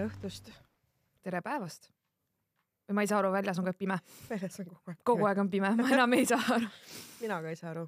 [0.00, 0.46] tere õhtust.
[1.20, 1.90] tere päevast.
[2.88, 3.98] või ma ei saa aru, väljas on ka pime,
[4.30, 5.00] väljas on kogu aeg.
[5.04, 6.68] kogu aeg on pime, ma enam ei saa aru.
[7.22, 7.82] mina ka ei saa aru.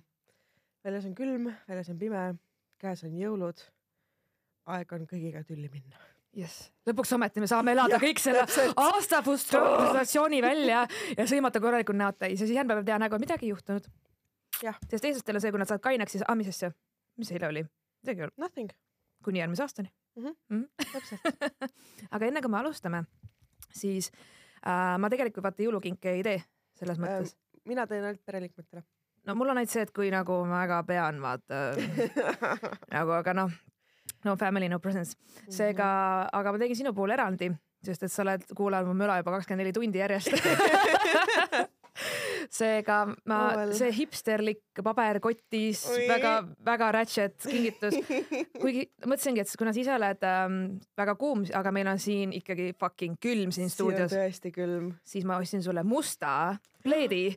[0.84, 2.24] väljas on külm, väljas on pime,
[2.82, 3.62] käes on jõulud.
[4.76, 6.02] aeg on kõigiga tülli minna.
[6.36, 8.76] jess, lõpuks ometi me saame elada Jah, kõik selle täpselt.
[8.76, 10.84] aasta frustratsiooni välja
[11.16, 13.88] ja sõimata korralikult näod täis ja siis järgmine päev teha nägu, et midagi ei juhtunud.
[14.60, 16.74] Sest eestlastel on see, kui nad saavad kaineks, siis, aa, mis asja,
[17.16, 17.64] mis eile oli,
[18.04, 18.76] midagi ei olnud, Nothing,
[19.24, 19.88] kuni järgmise aastani.
[20.92, 21.26] Täpselt.
[22.14, 23.02] aga enne kui me alustame,
[23.72, 26.38] siis äh, ma tegelikult vaata jõulukinke ei tee
[26.78, 27.36] selles mõttes.
[27.68, 28.84] mina teen ainult pereliikmetele.
[29.26, 31.64] no mul on ainult see, et kui nagu ma väga pean, vaata
[32.96, 33.52] nagu, aga noh,
[34.24, 35.16] no family no presents,
[35.48, 35.90] seega,
[36.32, 37.52] aga ma tegin sinu puhul erandi,
[37.82, 40.36] sest et sa oled kuulanud mu müra juba kakskümmend neli tundi järjest.
[42.52, 42.98] seega
[43.28, 46.06] ma Oh see hipsterlik paberkotis Oi.
[46.10, 47.94] väga-väga ratchet kingitus,
[48.60, 50.58] kuigi mõtlesingi, et kuna sa ise oled ähm,
[50.98, 54.92] väga kuum, aga meil on siin ikkagi fucking külm siin siin on stuudios, tõesti külm.
[55.04, 57.30] siis ma ostsin sulle musta pleedi,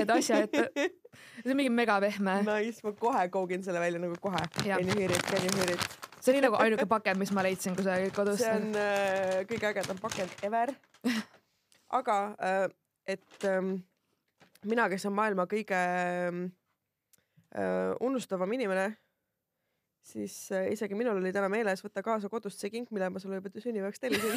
[0.00, 2.34] et asja ette, see on mingi mega pehme.
[2.46, 4.42] Nice, ma kohe koogin selle välja nagu kohe.
[4.60, 5.80] Can you hear it, can you hear it?
[6.20, 8.38] see oli nagu ainuke pakend, mis ma leidsin kusagil kodus.
[8.42, 10.68] see on äh, kõige ägedam pakend ever.
[11.94, 12.66] aga äh,
[13.06, 13.76] et ähm,
[14.66, 16.32] mina, kes on maailma kõige äh,
[18.04, 18.86] unustavam inimene,
[20.06, 23.36] siis äh, isegi minul oli täna meeles võtta kaasa kodust see kink, mille ma sulle
[23.40, 24.36] juba sünnipäevaks tellisin.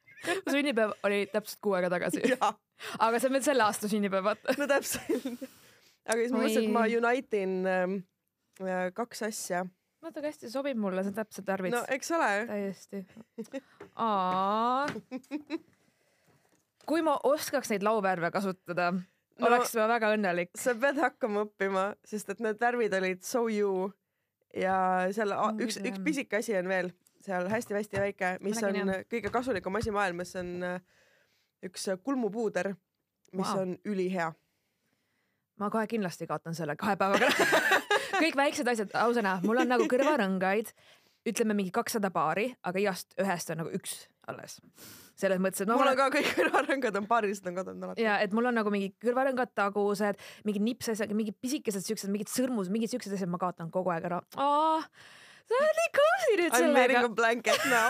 [0.52, 2.20] sünnipäev oli täpselt kuu aega tagasi,
[3.04, 4.46] aga see on veel selle aasta sünnipäev, vaata.
[4.60, 5.22] no täpselt.
[6.04, 7.92] aga siis ma mõtlesin, et ma unite in ähm,
[8.60, 9.58] äh, kaks asja.
[10.00, 12.32] kui hästi sobib mulle, see on täpselt tarvits no eks ole.
[12.52, 12.96] täiesti.
[16.88, 19.02] kui ma oskaks neid lauvärve kasutada no,,
[19.48, 20.52] oleks ma väga õnnelik.
[20.58, 23.90] sa pead hakkama õppima, sest et need värvid olid so you
[24.56, 26.04] ja seal Mm, üks, üks jah.
[26.04, 26.92] pisike asi on veel
[27.24, 30.78] seal hästi-hästi väike, mis on kõige kasulikum asi maailmas, on äh,
[31.66, 32.72] üks äh, kulmupuuder,
[33.32, 33.62] mis Vau.
[33.62, 34.32] on ülihea.
[35.60, 37.28] ma kohe kindlasti kaotan selle kahe päevaga
[38.22, 40.72] kõik väiksed asjad, ausõna, mul on nagu kõrvarõngaid,
[41.28, 44.60] ütleme mingi kakssada paari, aga igast ühest on nagu üks alles.
[45.20, 48.04] selles mõttes, et no mul on ka kõik kõrvarõngad on paarilised on kadunud alati.
[48.06, 52.70] ja et mul on nagu mingi kõrvarõngad, tagused, mingid nipsased, mingid pisikesed siuksed, mingid sõrmus,
[52.72, 54.20] mingid siuksed asjad, ma kaotan kogu aeg ära.
[54.30, 57.14] sa oled nii cozy nüüd I m wearing sellega a.
[57.20, 57.88] blanket now.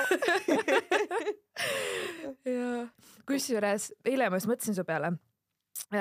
[3.30, 5.12] kusjuures eile ma just mõtlesin su peale.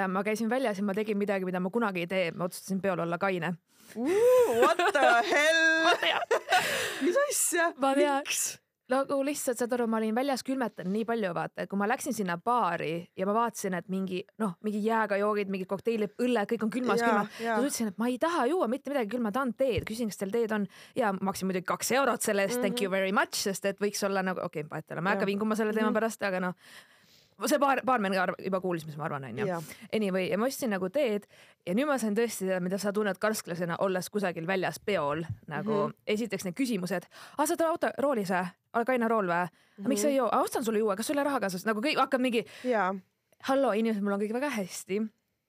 [0.08, 3.00] Ma käisin väljas ja ma tegin midagi, mida ma kunagi ei tee, ma otsustasin peol
[3.00, 3.54] olla kaine.
[3.96, 5.86] What the hell?
[7.02, 7.74] mis asja?
[7.96, 8.60] Miks?
[8.90, 12.16] nagu lihtsalt saad aru, ma olin väljas külmetanud nii palju, vaata, et kui ma läksin
[12.18, 16.66] sinna baari ja ma vaatasin, et mingi noh, mingi jääga joogid, mingid kokteilid, õlled, kõik
[16.66, 17.30] on külmas, külmas.
[17.46, 20.18] ma ütlesin, et ma ei taha juua mitte midagi, küll ma tahan teed, küsin, kas
[20.18, 20.66] teil teed on
[20.98, 22.66] ja maksin muidugi kaks eurot selle eest mm, -hmm.
[22.66, 25.14] thank you very much, sest et võiks olla nagu okei okay,, vahet ei ole, ma
[25.14, 26.00] ei hakka vinguma selle teema Mhm.
[26.00, 26.56] pärast, aga noh,
[27.48, 29.48] see baar, baarmen ka juba kuulis, mis ma arvan, onju.
[29.96, 31.28] Anyway, ja ma ostsin nagu teed
[31.68, 35.72] ja nüüd ma sain tõesti teada, mida sa tunned karsklasena, olles kusagil väljas peol nagu
[35.72, 35.92] mm.
[35.92, 36.02] -hmm.
[36.16, 37.08] esiteks need küsimused,
[37.38, 38.50] aa sa oled autoroolis või?
[38.74, 39.48] oled kaine rool või?
[39.88, 41.98] miks sa ei joo, ostan sulle juua, kas sul ei ole raha kaasas, nagu kõik
[41.98, 42.46] hakkab mingi,
[43.48, 45.00] hallo inimesed, mul on kõik väga hästi.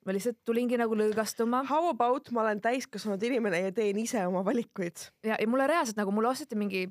[0.06, 4.44] ma lihtsalt tulingi nagu lõõgastuma How about ma olen täiskasvanud inimene ja teen ise oma
[4.44, 4.96] valikuid.
[5.24, 6.88] ja, ja mulle reaalselt nagu mulle osteti mingi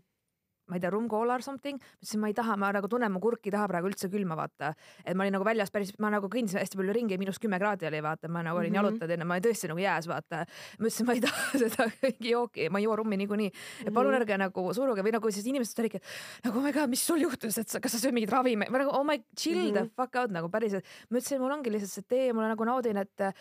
[0.69, 3.11] ma ei tea, rum cola or something, ma ütlesin, ma ei taha, ma nagu tunnen,
[3.11, 4.73] mu kurk ei taha praegu üldse külma, vaata.
[5.05, 7.87] et ma olin nagu väljas päris, ma nagu kõndisin hästi palju ringi, miinus kümme kraadi
[7.89, 8.75] oli, vaata, ma nagu olin mm.
[8.75, 8.85] -hmm.
[8.85, 10.45] jalutanud enne, ma olin tõesti nagu jääs, vaata.
[10.79, 13.51] ma ütlesin, ma ei taha seda mingi jooki, ma ei joo rummi niikuinii.
[13.85, 14.21] ja palun Mhm.
[14.21, 15.99] ärge nagu suruge või nagu siis inimesed olidki,
[16.45, 18.77] nagu oh my god, mis sul juhtus, et sa, kas sa sööd mingeid ravimeid, ma
[18.77, 19.73] nagu oh my chill mm -hmm.
[19.73, 19.91] the Mhm.
[19.95, 20.85] fuck out nagu päriselt.
[21.09, 23.33] ma ütlesin, mul ongi lihtsalt see tee, ma nagu naudin, et ja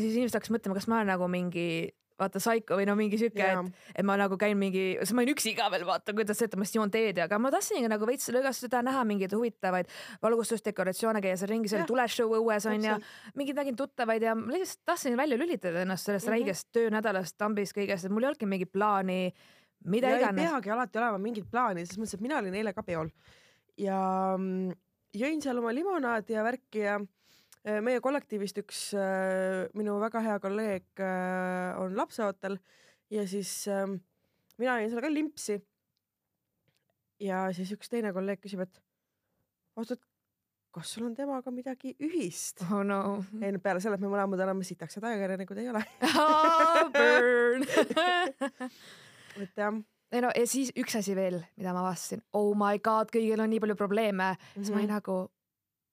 [0.00, 1.90] siis inimesed hakkasid mõtlema, kas ma olen nagu mingi
[2.20, 3.62] vaata psycho või no mingi siuke, Jaa.
[3.64, 6.48] et et ma nagu käin mingi, sest ma olin üksi ka veel vaata, kuidas see,
[6.50, 9.90] et ma just joon teed ja, aga ma tahtsingi nagu veits lõõgastada, näha mingeid huvitavaid
[10.22, 13.34] valgustusdekoratsioone, käia seal ringi, seal Jah, tuleshow õues on ja täpselt.
[13.40, 16.32] mingeid nägin tuttavaid ja ma lihtsalt tahtsin välja lülitada ennast sellest mm.
[16.32, 16.46] -hmm.
[16.46, 19.34] räigest töönädalast, tambist, kõigest, et mul ei olnudki mingit plaani,
[19.84, 20.50] mida ja ei iganes.
[20.50, 23.10] peagi alati olema mingit plaani, selles mõttes, et mina olin eile ka peol
[23.80, 23.98] ja
[24.38, 24.72] mm,
[25.18, 26.98] jõin seal oma limonaadi ja värki ja
[27.64, 32.58] meie kollektiivist üks äh, minu väga hea kolleeg äh, on lapseootel
[33.12, 33.86] ja siis äh,
[34.60, 35.60] mina jõin seal ka limpsi.
[37.24, 38.82] ja siis üks teine kolleeg küsib, et
[39.80, 40.04] oota, et
[40.74, 42.60] kas sul on temaga midagi ühist?
[42.68, 43.00] oh no.
[43.40, 45.82] ei no peale selle, et me mõlemad oleme sitakesed ajakirjanikud ei ole.
[46.94, 47.64] Burn
[49.44, 49.80] et jah
[50.14, 53.50] ei no ja siis üks asi veel, mida ma avastasin, oh my god, kõigil on
[53.50, 54.60] nii palju probleeme mm, -hmm.
[54.60, 54.94] siis ma olin Mhm.
[54.98, 55.16] nagu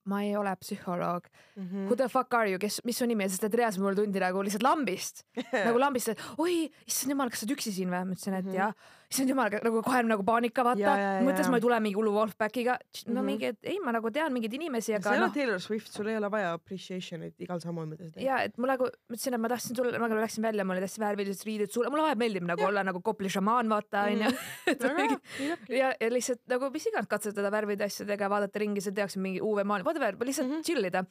[0.09, 1.65] ma ei ole psühholoog mm.
[1.65, 1.86] -hmm.
[1.86, 4.19] Who the fuck are you, kes, mis su nimi on, sest et reaalselt mulle tundi
[4.19, 5.25] nagu lihtsalt lambist
[5.68, 8.01] nagu lambist, et oi, issand jumal, kas sa oled üksi siin või?
[8.06, 8.57] ma ütlesin, et mm -hmm.
[8.57, 8.74] jah.
[9.11, 11.51] Issand jumal, nagu kohe nagu paanika vaata Ja, ja, ja, mõttes ja.
[11.51, 12.77] ma ei tule mingi hullu Wolfpackiga.
[12.77, 13.25] no mm -hmm.
[13.29, 15.33] mingi, et ei, ma nagu tean mingeid inimesi, sa aga ei ole noh.
[15.33, 18.23] Taylor Swift, sul ei ole vaja appreciation'it igal sammul, mida sa teed.
[18.25, 20.83] ja et ma nagu mõtlesin, et ma tahtsin sulle, ma nagu läksin välja, mul olid
[20.87, 22.69] hästi värvilised riided, sulle, mulle vahepeal meeldib nagu Jah.
[22.69, 25.17] olla nagu Kopli šamaan, vaata onju Mhm.
[25.37, 25.77] peabki.
[25.77, 29.63] ja, ja lihtsalt nagu mis iganes katsetada värvide asjadega, vaadata ringi, sa tehakse mingi UV
[29.65, 30.53] maal, whatever, lihtsalt mm.
[30.55, 30.63] -hmm.
[30.63, 31.05] chill ida.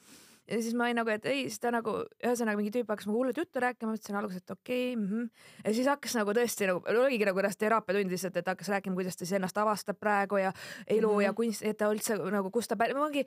[0.47, 1.93] Ja siis ma olin nagu, et ei, siis ta nagu
[2.23, 5.07] ühesõnaga mingi tüüp hakkas mulle hullut juttu rääkima, ütlesin alguses, et okei okay, mm.
[5.09, 5.29] -hmm.
[5.65, 9.15] ja siis hakkas nagu tõesti nagu, oligi nagu kuidas teraapiatund lihtsalt, et hakkas rääkima, kuidas
[9.17, 10.53] ta siis ennast avastab praegu ja
[10.87, 11.19] elu mm Mhm.
[11.19, 11.23] -hmm.
[11.23, 13.25] ja kunst, et ta üldse nagu, kust ta pärit, ma mingi,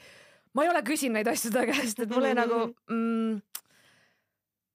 [0.54, 3.40] ma ei ole küsinud neid asju ta käest, et mulle nagu mm,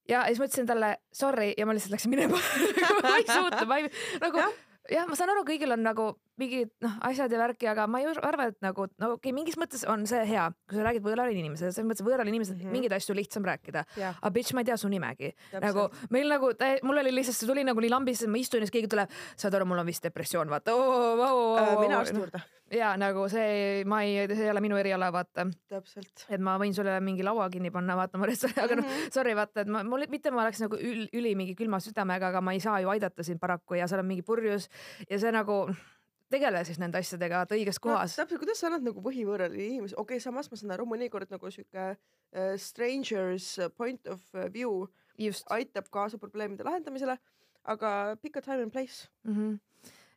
[0.09, 2.37] ja siis ma ütlesin talle sorry ja ma lihtsalt läksin minema
[3.03, 3.89] ma ei suutnud, ma ei
[4.21, 4.51] nagu Jah.
[4.91, 8.09] jah, ma saan aru, kõigil on nagu mingid noh, asjad ja värki, aga ma ei
[8.09, 11.33] arva, et nagu no okei okay,, mingis mõttes on see hea, kui sa räägid võõrale
[11.35, 12.65] inimesele, selles mõttes võõrale inimesele mm.
[12.65, 12.77] -hmm.
[12.77, 13.85] mingeid asju lihtsam rääkida.
[13.99, 15.33] jah, aga bitch, ma ei tea su nimegi.
[15.53, 16.51] Nagu meil nagu,
[16.83, 19.57] mul oli lihtsalt, see tuli nagu nii lambist, ma istun ja siis keegi tuleb, saad
[19.59, 21.57] aru, mul on vist depressioon, vaata oh,.
[21.59, 22.41] Äh, mine arsti juurde.
[22.71, 26.25] ja nagu see, ma ei, see ei ole minu eriala, vaata täpselt.
[26.29, 29.11] et ma võin sulle mingi laua kinni panna, vaata ma lihtsalt, aga noh, Mhm.
[29.13, 32.41] sorry, vaata, et ma, mul mitte ma oleks nagu ül, üli mingi külma südamega, aga
[32.41, 34.69] ma ei saa ju aidata sind paraku ja seal on mingi purjus
[35.09, 35.65] ja see nagu
[36.29, 38.15] tegele siis nende asjadega, et õiges kohas.
[38.19, 41.51] täpselt, kuidas sa annad nagu põhivõõrale inimesele, okei okay,, samas ma saan aru, mõnikord nagu
[41.53, 44.21] sihuke uh, strangers point of
[44.53, 44.87] view
[45.19, 47.17] just aitab kaasa probleemide lahendamisele,
[47.63, 49.09] aga pick a time and place.
[49.23, 49.35] mm.
[49.35, 49.57] -hmm.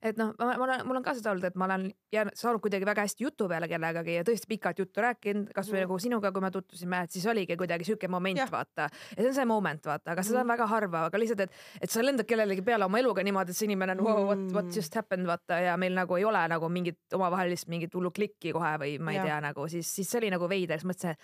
[0.02, 2.60] Et noh, ma, ma olen, mul on ka seda olnud, et ma olen jäänud, saanud
[2.64, 5.87] kuidagi väga hästi jutu peale kellegagi ja tõesti pikalt juttu rääkinud, kasvõi Mhm.
[5.87, 8.88] nagu sinuga, kui me tutvusime, et siis oligi kuidagi siuke moment, vaata.
[9.16, 10.52] ja see on see moment, vaata, aga seda on Mhm.
[10.56, 11.50] väga harva, aga lihtsalt, et,
[11.81, 14.64] et sa lendad kellelegi peale oma eluga niimoodi, et see inimene on wow, what, what
[14.64, 14.75] Mhm.
[14.75, 18.76] just happened, vaata ja meil nagu ei ole nagu mingit omavahelist mingit hullu klikki kohe
[18.78, 19.26] või ma ei Jah.
[19.26, 21.19] tea nagu siis, siis see oli nagu veider, siis mõtlesin, et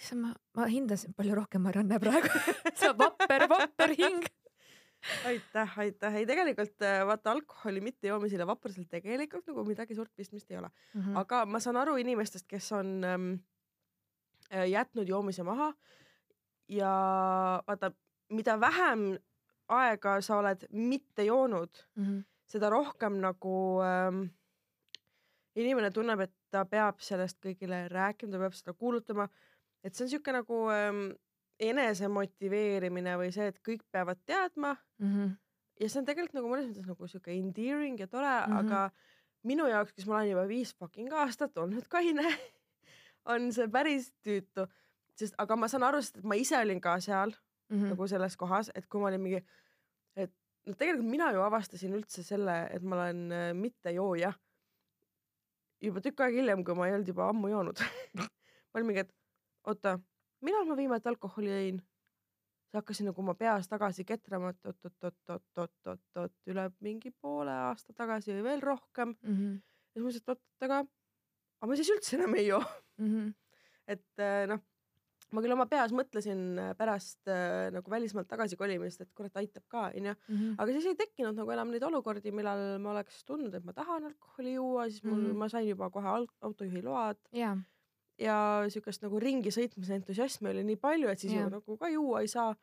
[0.00, 2.28] issand, ma, ma hindasin palju rohkem Marianne praegu
[2.80, 4.24] sa vapper, vapper hing.
[5.26, 10.50] aitäh, aitäh, ei tegelikult äh, vaata alkoholi mittejoomisel ja vaprusel tegelikult nagu midagi suurt pistmist
[10.50, 11.16] ei ole, Mhm.
[11.16, 13.32] aga ma saan aru inimestest, kes on ähm,
[14.52, 15.72] äh, jätnud joomise maha
[16.68, 16.92] ja
[17.66, 17.92] vaata,
[18.30, 19.18] mida vähem
[19.68, 22.20] aega sa oled mitte joonud, Mhm.
[22.46, 24.26] seda rohkem nagu ähm,
[25.56, 29.28] inimene tunneb, et ta peab sellest kõigile rääkima, ta peab seda kuulutama.
[29.84, 31.10] et see on siuke nagu ähm,
[31.62, 35.30] enese motiveerimine või see, et kõik peavad teadma Mhm.
[35.80, 38.58] ja see on tegelikult nagu mõnes mõttes nagu siuke endearing ja tore mm, Mhm.
[38.58, 38.66] -hmm.
[38.66, 38.90] aga
[39.44, 42.22] minu jaoks, kes ma olen juba viis fucking aastat olnud kaine,
[43.32, 44.66] on see päris tüütu,
[45.14, 47.30] sest aga ma saan aru, sest et ma ise olin ka seal
[47.70, 47.76] mm.
[47.76, 47.88] Mhm.
[47.94, 49.42] nagu selles kohas, et kui ma olin mingi,
[50.16, 50.32] et
[50.66, 54.32] no tegelikult mina ju avastasin üldse selle, et ma olen äh, mittejooja
[55.82, 57.80] juba tükk aega hiljem, kui ma ei olnud juba ammu joonud
[58.14, 58.26] ma
[58.78, 59.12] olin mingi, et
[59.66, 59.98] oota,
[60.46, 61.82] millal ma viimati alkoholi jõin?
[62.72, 68.46] siis hakkasin nagu oma peas tagasi ketrama, et oot-oot-oot-oot-oot-oot üle mingi poole aasta tagasi või
[68.48, 69.16] veel rohkem.
[69.20, 69.54] Mhm.
[69.92, 70.82] ja siis mõtlesin, et oot, aga,
[71.60, 72.62] aga ma siis üldse enam ei joo.
[72.98, 73.32] Mhm.
[73.92, 74.62] et äh, noh,
[75.32, 79.64] ma küll oma peas mõtlesin äh, pärast äh, nagu välismaalt tagasi kolimist, et kurat aitab
[79.68, 80.14] ka, onju.
[80.28, 80.54] Mhm.
[80.56, 84.08] aga siis ei tekkinud nagu enam neid olukordi, millal ma oleks tundnud, et ma tahan
[84.08, 85.26] alkoholi juua, siis mul mm.
[85.26, 85.44] -hmm.
[85.44, 86.08] ma sain juba kohe
[86.40, 87.56] autojuhi load jaa,
[88.22, 88.36] ja
[88.72, 91.46] siukest nagu ringi sõitmise entusiasmi oli nii palju, et siis Jaa.
[91.46, 92.54] ju nagu ka juua ei saa.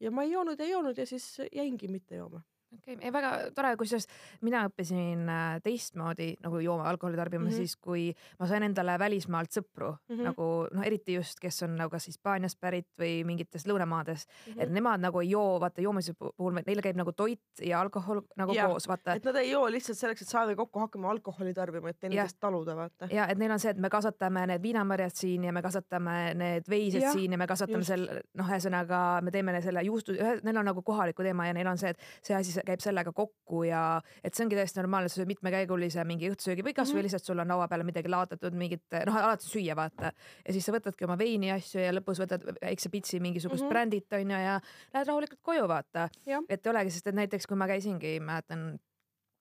[0.00, 2.42] ja ma ei joonud ja ei joonud ja siis jäingi mitte jooma.
[2.78, 4.06] Okei okay., väga tore, kusjuures
[4.44, 7.50] mina õppisin äh, teistmoodi nagu jooma, alkoholi tarbima mm.
[7.50, 7.56] -hmm.
[7.56, 8.06] siis kui
[8.40, 10.14] ma sain endale välismaalt sõpru mm.
[10.14, 10.24] -hmm.
[10.30, 14.52] nagu noh, eriti just, kes on nagu kas Hispaaniast pärit või mingitest lõunamaadest mm.
[14.52, 14.62] -hmm.
[14.62, 18.22] et nemad nagu ei joo, vaata joomise pu- puhul, neil käib nagu toit ja alkohol
[18.36, 18.68] nagu ja.
[18.68, 19.14] koos, vaata.
[19.14, 22.76] et nad ei joo lihtsalt selleks, et saada kokku, hakkame alkoholi tarbima, et teineteist taluda,
[22.76, 23.08] vaata.
[23.12, 26.70] ja et neil on see, et me kasvatame need viinamarjad siin ja me kasvatame need
[26.70, 27.88] veised ja, siin ja me kasvatame just.
[27.94, 31.78] seal noh, ühesõnaga me teeme selle juustu, neil on nagu kohaliku teema ja neil on
[31.78, 33.82] see, et see asi käib sellega kokku ja
[34.24, 36.98] et see ongi täiesti normaalne, sa sööd mitmekäigulise mingi õhtusöögi või kasvõi mm.
[36.98, 37.08] -hmm.
[37.08, 40.74] lihtsalt sul on laua peale midagi laotatud, mingit noh, alati süüa vaata ja siis sa
[40.76, 43.68] võtadki oma veini asju ja lõpus võtad väikse pitsi mingisugust mm.
[43.68, 43.72] -hmm.
[43.72, 44.58] brändit onju ja
[44.94, 46.08] lähed rahulikult koju vaata
[46.48, 48.74] et ei olegi, sest et näiteks kui ma käisingi, mäletan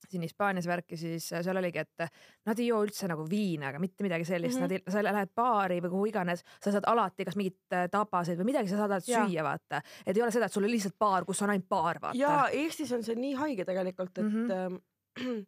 [0.09, 2.05] siin Hispaanias värki, siis seal oligi, et
[2.45, 4.71] nad ei joo üldse nagu viina ega mitte midagi sellist mm, Mhm.
[4.71, 4.83] -hmm.
[4.83, 8.39] nad ei, sa lähed baari või kuhu iganes, sa saad alati kas mingit äh, tapaseid
[8.39, 9.25] või midagi sa saad alati Jaa.
[9.27, 9.81] süüa, vaata.
[10.05, 12.17] et ei ole seda, et sul on lihtsalt baar, kus on ainult baar, vaata.
[12.17, 14.77] ja Eestis on see nii haige tegelikult, et mm, Mhm.
[15.19, 15.45] -hmm.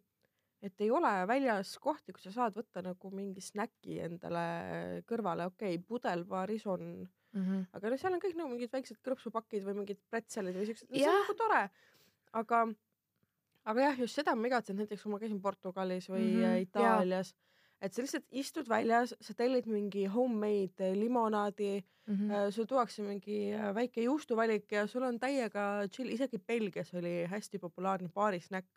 [0.66, 5.74] et ei ole väljas kohti, kus sa saad võtta nagu mingi snäki endale kõrvale, okei
[5.76, 7.42] okay,, pudelbaaris on, mm.
[7.44, 7.66] -hmm.
[7.72, 11.08] aga no seal on kõik nagu mingid väiksed krõpsupakid või mingid pretselid või siuksed, see
[11.08, 11.70] on nagu tore.
[12.32, 12.66] aga,
[13.66, 16.62] aga jah, just seda ma igatsen, näiteks kui ma käisin Portugalis või mm -hmm.
[16.66, 17.34] Itaalias,
[17.80, 22.14] et sa lihtsalt istud väljas, sa tellid mingi homemade limonaadi mm.
[22.14, 22.50] mm., -hmm.
[22.50, 27.58] sul tuuakse mingi äh, väike juustuvalik ja sul on täiega chill, isegi Belgias oli hästi
[27.58, 28.68] populaarne baarisnäkk,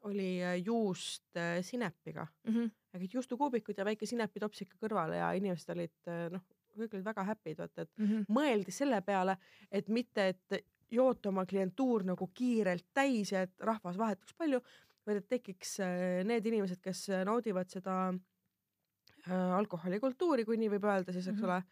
[0.00, 2.70] oli juust sinepiga, Mm -hmm.
[2.92, 6.40] mingid juustukuubikud ja väike sinepitops ikka kõrvale ja inimesed olid noh,
[6.76, 8.24] kõik olid väga happy'd, vaata et Mm -hmm.
[8.28, 9.36] mõeldi selle peale,
[9.70, 14.60] et mitte, et joota oma klientuur nagu kiirelt täis ja et rahvas vahetuks palju,
[15.06, 21.12] vaid et tekiks äh, need inimesed, kes naudivad seda äh, alkoholikultuuri, kui nii võib öelda
[21.14, 21.44] siis, eks Mhm.
[21.50, 21.62] ole.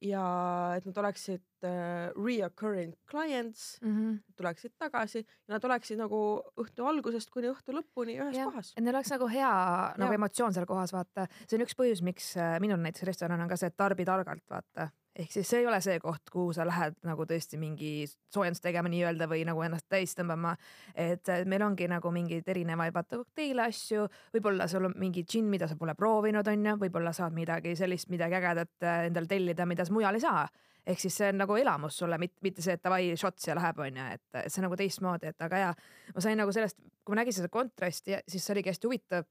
[0.00, 4.18] ja et nad oleksid äh, reoccurring clients, Mm -hmm.
[4.36, 8.44] tuleksid tagasi ja nad oleksid nagu õhtu algusest kuni õhtu lõpuni ühes Jah.
[8.46, 8.72] kohas.
[8.76, 10.14] et neil oleks nagu hea nagu Jaa.
[10.14, 11.26] emotsioon seal kohas, vaata.
[11.48, 14.44] see on üks põhjus, miks äh, minul näiteks restoran on ka see, et tarbi targalt,
[14.50, 14.90] vaata.
[15.18, 17.90] Ehk siis see ei ole see koht, kuhu sa lähed nagu tõesti mingi
[18.32, 20.54] soojendust tegema nii-öelda või nagu ennast täis tõmbama.
[20.94, 25.68] et meil ongi nagu mingeid erinevaid vaata kokteile asju, võib-olla sul on mingi džinn, mida
[25.68, 29.96] sa pole proovinud, onju, võib-olla saad midagi sellist, midagi ägedat äh, endale tellida, mida sa
[29.96, 30.46] mujal ei saa.
[30.88, 34.06] Ehk siis see on nagu elamus sulle, mitte see, et davai shots ja läheb, onju,
[34.14, 35.74] et et see on nagu teistmoodi, et aga jaa,
[36.14, 39.26] ma sain nagu sellest, kui ma nägin seda kontrasti, siis see oligi hästi huvitav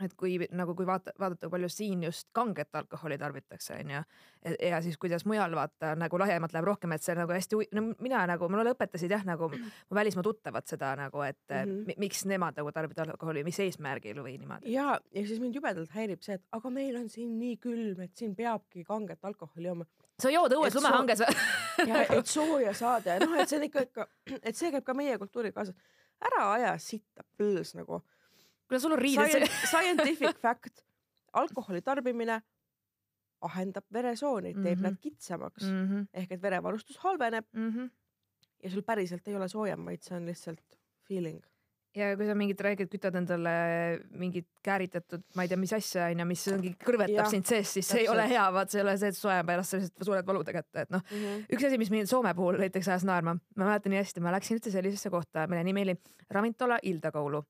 [0.00, 4.02] et kui nagu, kui vaata, vaadata, palju siin just kanget alkoholi tarbitakse, onju.
[4.70, 8.24] ja siis kuidas mujal vaata nagu laiemalt läheb rohkem, et see nagu hästi, no mina
[8.30, 11.72] nagu, mulle õpetasid jah, nagu mu välismaa tuttavad seda nagu, et mm.
[11.72, 12.00] -hmm.
[12.00, 14.72] miks nemad nagu tarbivad alkoholi, mis eesmärgil või niimoodi.
[14.72, 18.16] ja, ja siis mind jubedalt häirib see, et aga meil on siin nii külm, et
[18.16, 19.84] siin peabki kanget alkoholi jooma
[20.22, 21.36] sa jood õues lumehanges või?
[22.18, 24.06] et sooja saada ja noh, et see on ikka, ikka,
[24.40, 25.76] et see käib ka meie kultuuriga kaasas.
[26.22, 28.02] ära aja sitta põls nagu.
[28.72, 29.46] kuule, sul on riided.
[29.70, 30.82] Scientific fact,
[31.32, 32.40] alkoholi tarbimine
[33.42, 34.74] ahendab veresooni, teeb mm.
[34.74, 34.82] -hmm.
[34.82, 35.86] nad kitsamaks mm mm.
[35.86, 36.02] -hmm.
[36.02, 36.20] -hmm.
[36.20, 37.90] ehk et verevarustus halveneb Mm -hmm.
[38.62, 41.42] ja sul päriselt ei ole soojem, vaid see on lihtsalt feeling.
[41.94, 43.50] ja kui sa mingit räägid, kütad endale
[44.10, 47.88] mingit kääritatud, ma ei tea, mis asja onju, mis ongi kõrvetab Jah, sind sees, siis
[47.88, 50.26] see ei ole hea, vaat see ei ole see, et soe pärast sa lihtsalt sured
[50.26, 51.02] valude kätte, et noh,
[51.52, 54.56] üks asi, mis mind Soome puhul näiteks ajas naerma, ma mäletan nii hästi, ma läksin
[54.56, 55.98] üldse sellisesse kohta, mille nimi oli
[56.30, 57.44] Ravintola Ildakoulu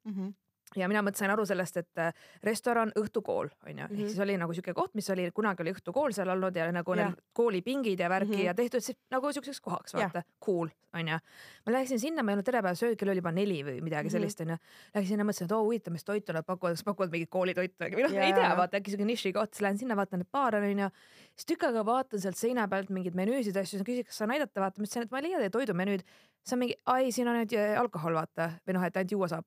[0.76, 2.12] ja mina mõtlesin aru sellest, et äh,
[2.42, 4.06] restoran õhtukool onju, ehk Mhm.
[4.08, 7.08] siis oli nagu siuke koht, mis oli kunagi oli õhtukool seal olnud ja nagu Jah.
[7.10, 8.44] need koolipingid ja värki Mhm.
[8.44, 11.18] ja tehtud siis nagu siukseks kohaks, vaata, cool onju.
[11.66, 14.08] ma läksin sinna, ma ei olnud terve päev söönud, kell oli juba neli või midagi
[14.08, 14.12] Mhm.
[14.12, 14.56] sellist onju.
[14.94, 18.02] Läksin sinna, mõtlesin, et oo huvitav, mis toitu nad pakuvad, kas pakuvad mingit koolitoitu või
[18.02, 20.90] noh, Jaa, ei tea, vaata äkki siuke nišikoht, siis lähen sinna, vaatan neid baare onju.
[21.36, 24.60] siis tükk aega vaatan sealt seina pealt mingeid menüüsid ja asju, küsin, kas sa näidata,
[24.60, 26.02] vaata, ma ütlesin, et ma ei leia teie toidumenüüd.
[26.44, 29.28] siis on mingi, ai, siin on nüüd äh, alkohol, vaata või noh, et ainult juua
[29.28, 29.44] saab.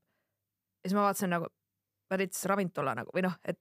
[0.85, 1.49] Ja siis ma vaatasin nagu,
[2.13, 3.59] veits ravintola nagu või noh, et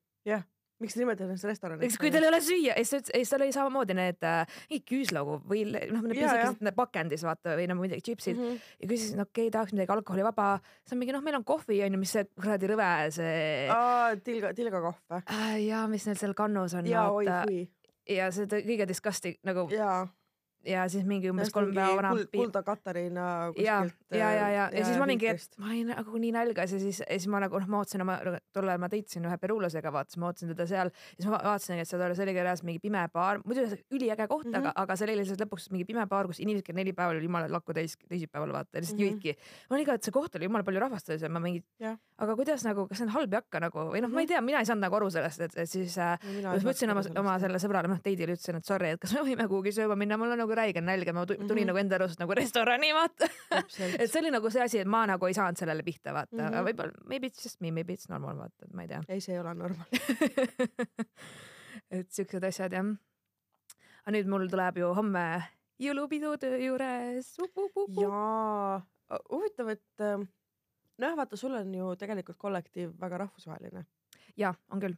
[0.82, 1.86] miks te nimetate ennast restoraniks?
[1.86, 4.56] eks kui teil ei ole süüa, ta ütles, ei seal oli samamoodi need äh,
[4.88, 6.34] küüslaugu või noh, need jah.
[6.34, 8.48] pisikesed need pakendis vaata või no midagi tšipsid mm.
[8.48, 8.72] -hmm.
[8.82, 10.48] ja küsisin, okei okay,, tahaks midagi alkoholivaba.
[10.82, 13.38] siis on mingi noh, meil on kohvi onju, mis see kuradi rõve see
[14.26, 15.22] tilga, tilgakohv või?
[15.22, 17.62] äh, ja mis neil seal kannus on jaa, oi kui.
[18.16, 20.04] ja see kõige disgusting nagu jaa.
[20.66, 22.28] Ja siis mingi umbes kolm päeva vana kuld,.
[22.34, 23.26] Kulda Katariina
[23.58, 24.18] ja, kuskilt.
[24.18, 27.00] ja, ja, ja, ja siis ma olingi, et ma olin nagu nii nälgas ja siis,
[27.04, 28.18] ja siis ma nagu noh, ma ootasin oma,
[28.52, 30.90] tol ajal ma teitsin ühe peruulasega, vaatasin, ma ootasin teda seal.
[31.16, 34.26] siis ma vaatasin, et seal oli, see oli kirjas mingi pime baar, muidu see üliäge
[34.28, 34.58] koht mm, -hmm.
[34.60, 34.68] Mhm.
[34.68, 37.28] aga, aga seal oli lihtsalt lõpuks mingi pime baar, kus inimesed, kell neli päeval oli
[37.28, 39.18] jumala lakku täis, teisipäeval vaata, lihtsalt mm Mhm.
[39.18, 39.34] -hmm.
[39.34, 39.66] jõidki.
[39.70, 41.96] ma olin ka, et see koht oli jumala palju rahvast oli seal, ma mingi Jah.,
[42.18, 44.40] aga kuidas nagu, kas see on halb ei hakka nagu või noh, ma ei tea,
[44.40, 47.38] mina ei saanud nagu aru sellest, et, et siis äh, siis ma ütlesin oma, oma
[47.42, 50.30] selle sõbrale, noh, Teidile ütlesin, et sorry, et kas me võime kuhugi sööma minna, mul
[50.34, 51.56] on nagu räige nälg ja ma tu- tulin mm.
[51.56, 51.66] -hmm.
[51.66, 53.28] nagu enda arust nagu restorani, vaata.
[53.98, 56.40] et see oli nagu see asi, et ma nagu ei saanud sellele pihta vaata mm,
[56.40, 56.54] -hmm.
[56.54, 56.68] Mhm.
[56.68, 59.02] võib-olla maybe it's just me, maybe it's normal vaata, et ma ei tea.
[59.08, 59.86] ei, see ei ole normal.
[61.98, 62.86] et siuksed asjad jah.
[64.04, 65.42] aga nüüd mul tuleb ju homme
[65.78, 67.36] jõulupidu töö juures.
[68.00, 68.82] jaa,
[69.30, 70.28] huvitav, et ähm,
[70.98, 73.86] nojah, vaata, sul on ju tegelikult kollektiiv väga rahvusvaheline.
[74.36, 74.96] ja on küll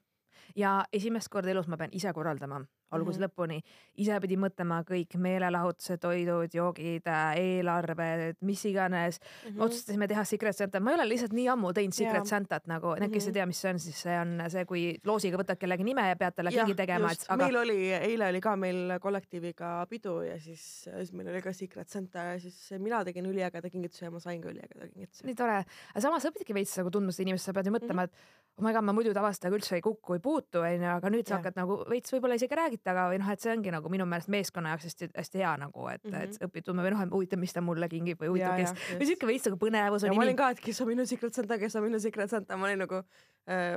[0.56, 2.60] ja esimest korda elus ma pean ise korraldama
[2.90, 3.24] algusest mm.
[3.24, 3.32] -hmm.
[3.32, 3.60] lõpuni,
[4.02, 9.50] ise pidi mõtlema kõik meelelahutused, toidud, joogid, eelarved, mis iganes mm.
[9.50, 9.62] -hmm.
[9.62, 12.24] otsustasime teha Secret Santa, ma ei ole lihtsalt nii ammu teinud Secret Jaa.
[12.36, 13.34] Santat nagu, need, kes ei Mhm.
[13.34, 16.34] tea, mis see on, siis see on see, kui loosiga võtad kellegi nime ja pead
[16.36, 21.12] talle kingi tegema, aga meil oli, eile oli ka meil kollektiiviga pidu ja siis, siis
[21.12, 24.48] meil oli ka Secret Santa ja siis mina tegin üliägeda kingituse ja ma sain ka
[24.48, 25.26] üliägeda kingituse.
[25.26, 25.62] nii tore,
[25.92, 28.12] aga samas sa õpidki veits nagu tundma seda inimest, sa pead ju mõtlema, et
[28.58, 31.26] oh my god, ma muidu tavaliselt temaga üldse ei kuku, ei puutu, onju, aga nüüd
[31.26, 31.42] sa Jah.
[31.42, 34.30] hakkad nagu veits võib-olla isegi räägid temaga või noh, et see ongi nagu minu meelest
[34.32, 36.22] meeskonna jaoks hästi-hästi hea nagu, et mm, -hmm.
[36.24, 38.98] et sa õpid tundma või noh, et huvitav, mis ta mulle kingib või huvitav, kes
[38.98, 41.76] või siuke veits nagu põnevus ma olin ka, et kes on minu Secret Santa, kes
[41.76, 43.02] on minu Secret Santa, ma olin nagu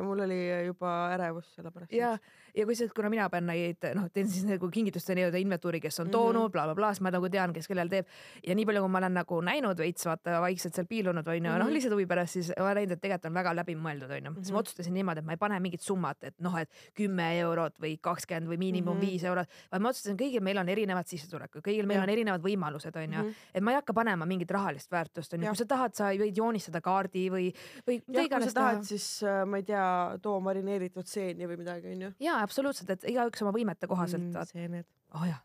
[0.01, 1.91] mul oli juba ärevus selle pärast.
[1.93, 2.17] ja,
[2.55, 6.07] ja kusjuures, kuna mina pean neid noh, teen siis nagu kingituste nii-öelda inventuuri, kes on
[6.07, 6.11] Mhm.
[6.11, 8.05] toonud blablabla, siis ma nagu tean, kes kellel teeb
[8.43, 11.45] ja nii palju, kui ma olen nagu näinud veits vaata vaikselt seal piilunud onju mm
[11.53, 11.73] -hmm., noh Mhm.
[11.73, 14.53] lihtsalt huvi pärast, siis ma näinud, et tegelikult on väga läbimõeldud onju, siis Mhm.
[14.53, 17.99] ma otsustasin niimoodi, et ma ei pane mingit summat, et noh, et kümme eurot või
[18.01, 19.05] kakskümmend või miinimum Mhm.
[19.05, 22.03] viis eurot, vaid ma otsustasin, kõigil meil on erinevad sissetulekud, kõigil meil Jah.
[22.03, 23.33] on erinevad võimalused onju Mhm.
[23.53, 26.81] et ma ei hakka panema mingit rahalist väärtust onju, kui sa tahad, sa võid joonistada
[26.81, 27.53] kaardi või,
[27.87, 29.85] või mida kui iganes sa tahad, siis äh, ma ei tea,
[30.23, 32.13] too marineeritud seeni või midagi onju.
[32.23, 34.49] jaa, absoluutselt, et igaüks oma võimete kohaselt mm,.
[34.53, 34.87] seened.
[35.17, 35.41] oh jah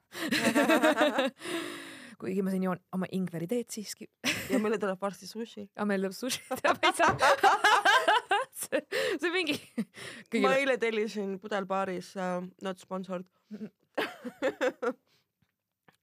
[2.20, 4.08] kuigi ma siin joon oma ingveri teed siiski,
[4.50, 5.68] ja meile tuleb varsti sushi.
[5.74, 7.12] aga meil tuleb sushi teha ma ei saa
[8.64, 8.80] see
[9.20, 9.86] see mingi ma
[10.30, 13.26] kõigile eile tellisin pudelbaaris uh,, not sponsored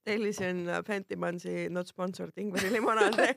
[0.04, 3.34] tellisin äh, Fentimansi not sponsored ingveri limonaadi.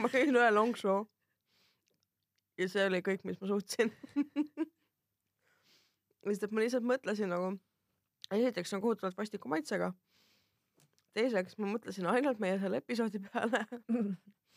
[0.00, 0.96] ma jõin ühe lonksu.
[2.58, 3.92] Ja see oli kõik, mis ma suutsin.
[6.24, 7.52] sest et ma lihtsalt mõtlesin nagu,
[8.32, 9.92] esiteks on kohutavalt vastiku maitsega.
[11.14, 13.60] teiseks ma mõtlesin ainult meie selle episoodi peale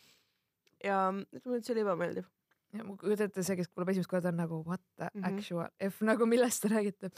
[0.87, 2.25] ja ütleme, et see oli ebameeldiv.
[2.73, 2.85] ja
[3.25, 5.25] ette, see, kes kuulab esimest korda, on nagu what the mm Mhm.
[5.25, 5.37] -hmm.
[5.37, 7.11] actual F nagu millest te räägite.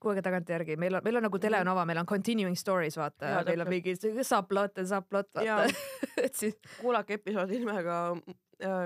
[0.00, 3.68] kuulge tagantjärgi, meil on, meil on nagu telenova, meil on continuing stories vaata meil on
[3.68, 5.66] mingi subplot ja subplot vaata.
[6.24, 8.16] et siis kuulake episoodi nimega,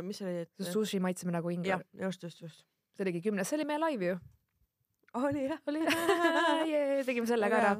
[0.05, 2.67] mis see oli, et sushi maitseme nagu jah, just, just, just.
[2.97, 4.19] see oligi kümnes, see oli meie live ju.
[5.21, 5.63] oli jah.
[5.71, 7.75] oli yeah,, tegime selle ka ära.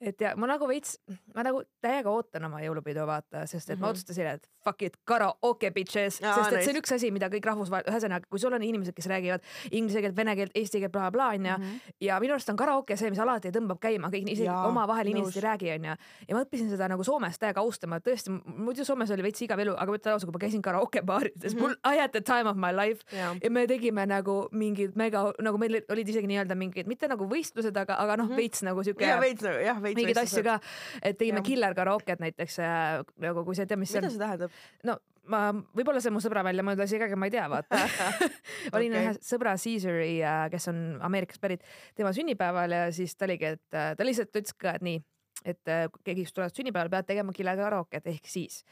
[0.00, 0.98] Et ja ma nagu veits,
[1.34, 3.80] ma nagu täiega ootan oma jõulupidu vaata, sest et mm -hmm.
[3.80, 3.90] ma Mhm.
[3.90, 7.44] otsustasin, et fuck it, karaoke bitches, Aa, sest et see on üks asi, mida kõik
[7.44, 9.40] rahvusvahelised, ühesõnaga, kui sul on inimesed, kes räägivad
[9.70, 11.76] inglise keelt, vene keelt, eesti keelt, blablabla onju Mhm.
[12.00, 15.48] ja minu arust on karaoke see, mis alati tõmbab käima, kõik isegi omavahel inimesed ei
[15.48, 15.96] räägi onju.
[16.28, 19.58] ja ma õppisin seda nagu Soomes täiega austama, et tõesti, muidu Soomes oli veits igav
[19.58, 21.60] elu, aga ma ütlen ausalt, kui ma käisin karaoke baarides mm.
[21.60, 21.62] -hmm.
[21.62, 23.34] mul I had the time of my life jaa.
[23.42, 27.76] ja me tegime nagu mingid mega, nagu meil olid isegi nii-öelda mingid, mitte nagu võistlused,
[27.76, 28.32] aga, aga noh mm.
[28.32, 28.36] -hmm.
[28.36, 29.89] veits nagu siuke ja veits nagu jah, veits.
[29.98, 30.42] Mingeid asju.
[30.46, 30.58] ka,
[31.02, 34.22] et tegime killer karaoke't näiteks äh, nagu kui sa ei tea, mis see mida see
[34.22, 34.60] tähendab?
[34.88, 34.98] no
[35.30, 35.40] ma,
[35.76, 37.80] võib-olla see on mu sõbra välja mõeldud asi ka, aga ma ei tea, vaata.
[38.76, 39.04] olin Okei.
[39.04, 40.16] ühe sõbra Caesari,
[40.52, 41.66] kes on Ameerikast pärit,
[41.98, 45.02] tema sünnipäeval ja siis ta oligi, et äh, ta lihtsalt ütles ka, et nii,
[45.44, 48.62] et äh, keegi tuleb sünnipäeval, pead tegema killer karaoke't ehk siis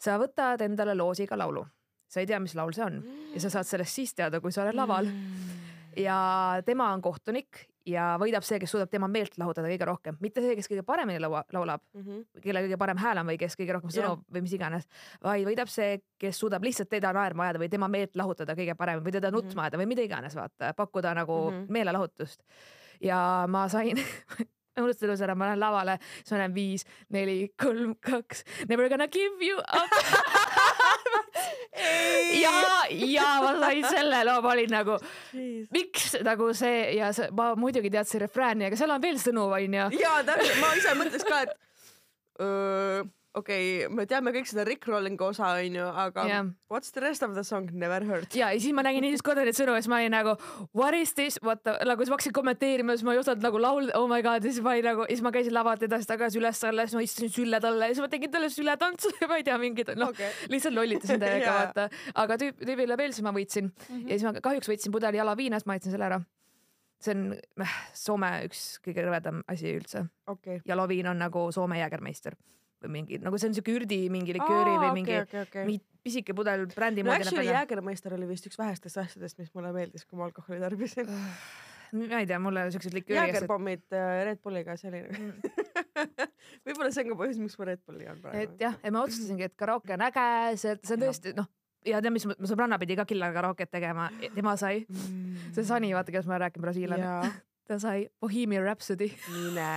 [0.00, 1.64] sa võtad endale loosiga laulu,
[2.10, 3.00] sa ei tea, mis laul see on
[3.34, 5.10] ja sa saad sellest siis teada, kui sa oled laval
[5.98, 6.20] ja
[6.66, 10.54] tema on kohtunik ja võidab see, kes suudab tema meelt lahutada kõige rohkem, mitte see,
[10.58, 12.20] kes kõige paremini laua, laulab, Mhm.
[12.42, 14.18] kelle kõige parem hääl on või kes kõige rohkem sõnu Jah.
[14.32, 14.86] või mis iganes,
[15.22, 19.04] vaid võidab see, kes suudab lihtsalt teda naerma ajada või tema meelt lahutada kõige paremini
[19.08, 21.66] või teda nutma ajada või mida iganes, vaata, pakkuda nagu Mhm.
[21.72, 22.40] meelelahutust.
[23.00, 23.96] ja ma sain
[24.76, 28.88] ma unustasin elus ära, ma lähen lavale, siis ma näen viis, neli, kolm, kaks, never
[28.88, 29.90] gonna give you up.
[32.40, 32.54] ja,
[32.90, 34.98] ja ma sain selle loo, ma olin nagu,
[35.74, 39.88] miks nagu see ja see, ma muidugi teadsin refrääni, aga seal on veel sõnu, onju.
[40.00, 41.56] jaa, täpselt, ma ise mõtleks ka, et
[42.42, 46.48] öö, okei okay,, me teame kõik seda Rick Rollingu osa onju, aga Jah.
[46.72, 48.26] what's the rest of the song, never heard.
[48.34, 50.34] ja, ja siis ma nägin korda neid sõnu ja siis ma olin nagu
[50.74, 53.94] what is this, vaata nagu siis ma hakkasin kommenteerima, siis ma ei osanud nagu laulda,
[54.00, 56.98] oh my god, ja siis ma olin nagu, siis ma käisin lavalt edasi-tagasi üles-alla, siis
[56.98, 59.94] ma istusin sülle talle ja siis ma tegin talle sületantsu ja ma ei tea, mingid
[60.00, 60.34] noh Okei.
[60.50, 61.56] lihtsalt lollitasin täiega Jaa.
[61.60, 61.88] vaata,
[62.24, 63.70] aga tüüp, tüübile veel siis ma võitsin
[64.08, 66.22] ja siis ma kahjuks võitsin pudeli jalaviina, siis ma jätsin selle ära.
[67.00, 67.26] see on
[67.62, 70.64] äh, Soome üks kõige rõvedam asi üldse, okei.
[70.66, 72.34] jaloviin on nagu Soome jäägermeister
[72.88, 75.64] mingi nagu see on siuke ürdi mingi likööri või mingi okei, okei.
[75.68, 77.50] mingi pisike pudel brändi no moodi actually.
[77.50, 81.10] Jäägermeister oli vist üks vähestest asjadest, mis mulle meeldis, kui ma alkoholi tarbisin.
[82.10, 85.70] ma ei tea, mulle siuksed likööri jäägerpommid äh, Red Bulliga, see oli nagu
[86.66, 88.60] võib-olla see on ka põhjus, miks ma Red Bulli joon praegu et.
[88.62, 90.26] jah, et ma otsustasingi, et karaoke on äge,
[90.62, 91.48] see, see on tõesti noh,
[91.88, 94.84] ja tead, mis mu sõbranna pidi ka killer karaoket tegema, tema sai,
[95.56, 97.32] see Sani, vaata, kellest ma räägin, brasiillane,
[97.68, 99.68] ta sai Bohemian Rhapsody mine,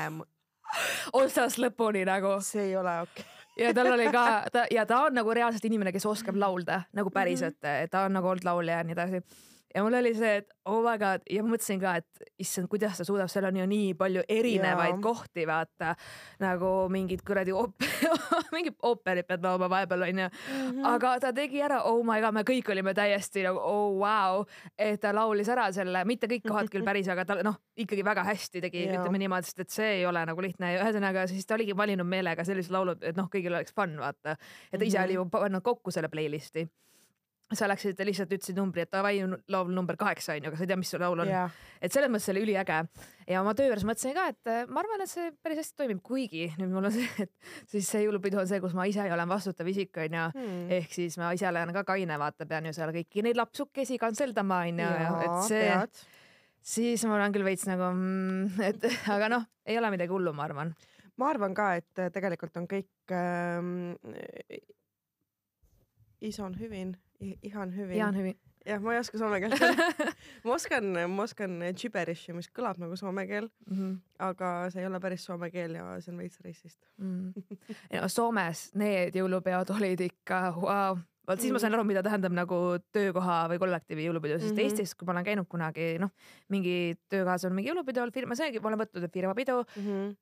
[1.22, 3.26] otsast lõpuni nagu see ei ole okei
[3.58, 7.12] ja tal oli ka ta ja ta on nagu reaalselt inimene, kes oskab laulda nagu
[7.14, 9.22] päriselt, ta on nagu olnud laulja ja nii edasi.
[9.74, 12.98] Ja mul oli see, et oh my god ja ma mõtlesin ka, et issand, kuidas
[13.00, 15.02] ta suudab, seal on ju nii palju erinevaid Jaa.
[15.04, 15.96] kohti, vaata
[16.44, 17.88] nagu mingid kuradi oop-,
[18.56, 20.28] mingid ooperid pead laulma vahepeal onju.
[20.92, 24.44] aga ta tegi ära, oh my god, me kõik olime täiesti nagu oh wow,
[24.78, 28.24] et ta laulis ära selle, mitte kõik kohad küll päris, aga ta noh, ikkagi väga
[28.30, 31.58] hästi tegi, ütleme niimoodi, sest et see ei ole nagu lihtne ja ühesõnaga siis ta
[31.58, 34.38] oligi valinud meelega sellised laulud, et noh, kõigil oleks fun vaata.
[34.72, 35.04] ja ta ise Mhm.
[35.10, 36.68] oli ju pannud kokku selle playlist'i.
[37.60, 39.16] Sa läksid ja lihtsalt ütlesid numbri, et davai,
[39.54, 41.46] laul number kaheksa onju, aga sa ei tea, mis su laul on jaa,
[41.82, 42.80] et selles mõttes oli üliäge
[43.30, 46.02] ja oma töö juures mõtlesin ka, et äh, ma arvan, et see päris hästi toimib,
[46.06, 47.34] kuigi nüüd mul on see, et
[47.72, 50.72] siis see jõulupidu on see, kus ma ise olen vastutav isik onju Hmm.
[50.72, 54.64] ehk siis ma ise olen ka kaine, vaata, pean ju seal kõiki neid lapsukesi kantseldama
[54.68, 55.70] onju ja et see,
[56.74, 60.48] siis ma olen küll veits nagu mm,, et aga noh, ei ole midagi hullu, ma
[60.48, 60.74] arvan.
[61.20, 63.92] ma arvan ka, et äh, tegelikult on kõik ähm,.
[66.24, 66.94] Ison hyvin,
[67.44, 67.98] ihan hyvin.
[67.98, 68.34] Jaan Hüvi.
[68.66, 69.60] jah, ma ei oska soome keelt
[70.46, 73.96] ma oskan, ma oskan gibberishi, mis kõlab nagu soome keel, Mhm.
[74.20, 76.80] aga see ei ole päris soome keel ja see on veits racist.
[76.98, 77.34] Mm.
[77.94, 81.02] Ja no Soomes need jõulupeod olid ikka vau wow.
[81.28, 82.58] vot siis ma sain aru, mida tähendab nagu
[82.96, 84.58] töökoha või kollektiivi jõulupidu, sest mm.
[84.58, 84.64] -hmm.
[84.72, 86.12] Eestis, kui ma olen käinud kunagi noh,
[86.52, 89.60] mingi töökaaslasel on mingi jõulupidu firma, seegi ma olen võtnud, firmapidu,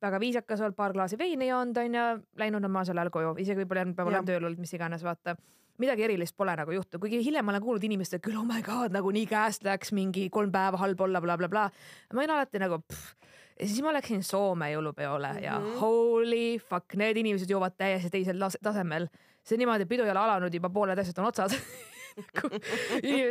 [0.01, 2.05] väga viisakas olnud, paar klaasi veini joonud onju,
[2.37, 4.25] läinud normaalsel ajal koju, isegi võib-olla olnud päeval Jah.
[4.25, 5.37] tööl olnud, mis iganes, vaata.
[5.81, 8.93] Midagi erilist pole nagu juhtunud, kuigi hiljem ma olen kuulnud inimestelt küll, oh my god,
[8.95, 11.69] nagu nii käest läks mingi kolm päeva halb olla bla,, blablabla.
[12.13, 13.13] ma olin alati nagu pff.
[13.59, 15.43] ja siis ma läksin Soome jõulupeole mm -hmm.
[15.43, 15.77] ja Mhm.
[15.79, 19.07] holy fuck, need inimesed joovad täiesti teisel tas- tasemel.
[19.43, 21.55] see niimoodi, pidu ei ole alanud, juba pooled asjad on otsas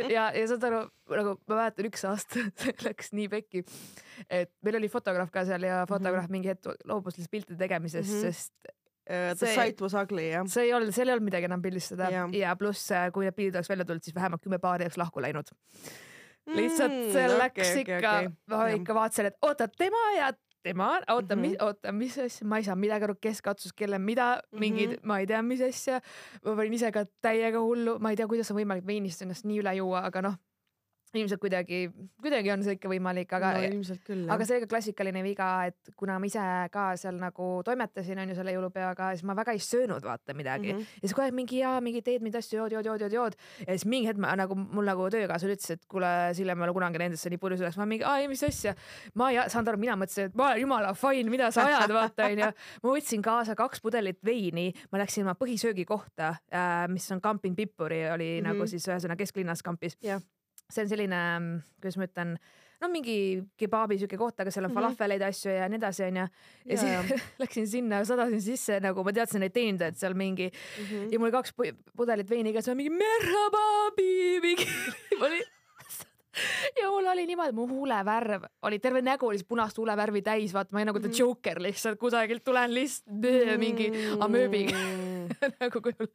[0.09, 2.39] ja, ja saad aru, nagu ma mäletan üks aasta
[2.87, 3.63] läks nii pekki,
[4.29, 8.15] et meil oli fotograaf ka seal ja fotograaf mingi hetk loobus lihtsalt piltide tegemisest mm.
[8.15, 8.21] -hmm.
[8.21, 8.53] sest
[9.07, 10.45] The See- sight was ugly jah.
[10.47, 13.55] see ei olnud, seal ei olnud midagi enam pildistada ja, ja pluss, kui need pildid
[13.55, 15.49] oleks välja tulnud, siis vähemalt kümme paari oleks lahku läinud.
[16.51, 18.29] lihtsalt see Mm, läks okei, ikka okei.
[18.49, 20.31] ma ikka vaatasin, et oota tema ja
[20.63, 21.45] tema, oota mm, Mhm.
[21.45, 21.51] -hmm.
[21.51, 24.93] mis, oota, mis asja, ma ei saa midagi aru, kes katsus kelle mida, mingid mm,
[24.93, 24.99] Mhm.
[25.01, 25.07] -hmm.
[25.07, 25.99] ma ei tea, mis asja.
[26.45, 29.59] ma panin ise ka täiega hullu, ma ei tea, kuidas on võimalik veinist ennast nii
[29.61, 30.35] üle juua, aga noh,
[31.19, 31.81] ilmselt kuidagi,
[32.21, 35.91] kuidagi on see ikka võimalik, aga no ilmselt küll aga see ka klassikaline viga, et
[35.99, 39.63] kuna ma ise ka seal nagu toimetasin, on ju selle jõulupeoga, siis ma väga ei
[39.63, 40.77] söönud vaata midagi mm.
[40.77, 40.81] Mhm.
[40.81, 41.01] -hmm.
[41.01, 43.37] ja siis aeg mingi jaa, mingi teed mingeid asju jood, jood, jood, jood, jood.
[43.67, 46.69] ja siis mingi hetk ma nagu mul nagu töökaaslased ütles, et kuule, Sille, ma ei
[46.69, 48.75] ole kunagi nendesse nii purjus üles, ma mingi, aa ei, mis asja.
[49.15, 52.29] ma ei saanud aru, mina mõtlesin, et ma olen jumala fine, mida sa ajad, vaata
[52.31, 52.51] onju.
[52.83, 56.35] ma võtsin kaasa kaks pudelit veini, ma läksin oma põhisöögikohta,
[56.91, 58.47] mis on Camping Pippuri oli mm -hmm.
[58.47, 58.57] Mhm.
[58.57, 60.21] nagu siis ühesõnaga kesklinnas kampis Jah.
[60.71, 61.21] See on selline,
[61.81, 62.35] kuidas ma ütlen,
[62.81, 63.15] no mingi
[63.61, 64.79] kebaabi siuke koht, aga seal on Mhm.
[64.79, 66.23] falafeleid asju ja nii edasi onju.
[66.65, 71.11] ja Jaa, siis läksin sinna, sadasin sisse nagu ma teadsin neid teenindajaid seal mingi Mhm.
[71.13, 73.65] ja mul kaks pu- pudelit veini käes, mingi merhaba,
[73.97, 74.55] mingi
[76.81, 80.79] ja mul oli niimoodi, mu huulevärv oli terve nägu oli punast huulevärvi täis, vaata ma
[80.81, 81.19] olin nagu the Mhm.
[81.19, 83.89] Joker lihtsalt kusagilt tulen lihtsalt mingi
[84.19, 84.77] amööbiga
[85.61, 86.07] nagu kujul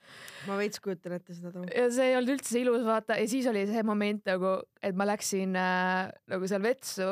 [0.49, 1.65] ma veits kujutan ette seda too.
[1.75, 5.07] ja see ei olnud üldse ilus vaata ja siis oli see moment nagu, et ma
[5.09, 7.03] läksin äh, nagu seal vetsu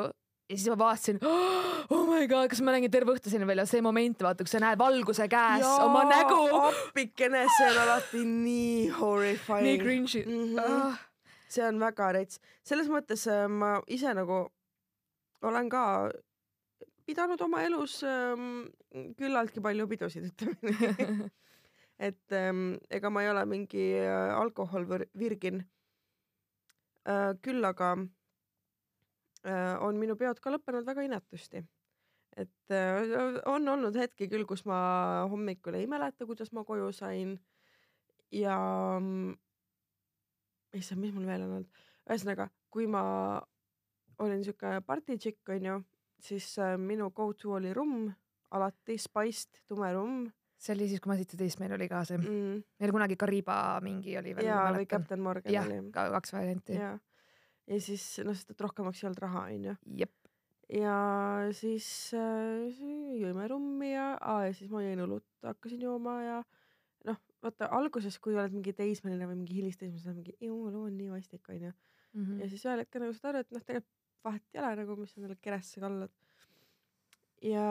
[0.45, 3.81] ja siis ma vaatasin, oh my god, kas ma nägin terve õhtu selline välja, see
[3.81, 6.37] moment, vaata, kus sa näed valguse käes Jaa, oma nägu,
[6.69, 9.65] appikene, see on alati nii horrifying.
[9.65, 10.59] nii cringe'i Mhm.
[10.61, 11.01] ah,.
[11.55, 14.45] See on väga rets, selles mõttes äh, ma ise nagu
[15.45, 15.83] olen ka
[17.05, 18.65] pidanud oma elus ähm,
[19.19, 21.29] küllaltki palju pidusid, ütleme
[21.99, 25.61] et ähm, ega ma ei ole mingi äh, alkoholvirgin
[27.07, 27.31] äh,.
[27.41, 27.93] küll aga
[29.45, 31.63] äh, on minu peod ka lõppenud väga inetusti.
[32.35, 37.37] et äh, on olnud hetki küll, kus ma hommikul ei mäleta, kuidas ma koju sain
[38.31, 38.57] ja
[38.99, 39.37] mm,
[40.79, 43.03] issand, mis mul veel on olnud, ühesõnaga, kui ma
[44.23, 45.81] olin siuke party chick onju,
[46.21, 48.09] siis äh, minu go to oli rumm,
[48.55, 50.25] alati spiced tume rumm
[50.65, 52.59] see oli siis, kui ma seitseteist, meil oli ka see, mm,.
[52.81, 54.49] meil kunagi Kariba mingi oli veel.
[54.49, 55.79] ja, või Captain Morgan jah oli.
[55.93, 56.77] ka kaks varianti.
[56.79, 56.93] ja,
[57.69, 59.75] ja siis noh, sest et rohkemaks ei olnud raha onju.
[60.79, 60.99] ja
[61.57, 62.83] siis äh,
[63.21, 66.61] jõime rummi ja, ja siis ma jõin õlut, hakkasin jooma ja noh,
[67.45, 71.71] vaata alguses, kui oled mingi teismeline või mingi hilisteismeline, mingi, elu on nii vastik onju.
[72.15, 72.39] Mhm.
[72.41, 73.91] ja siis ühel hetkel nagu saad aru, et noh, tegelikult
[74.25, 76.11] vahet ei ole nagu, mis endale keresse kallad.
[77.45, 77.65] ja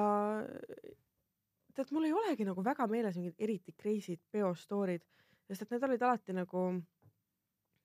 [1.74, 5.02] tead, mul ei olegi nagu väga meeles mingid eriti crazy'd peo story'd,
[5.48, 6.64] sest et need olid alati nagu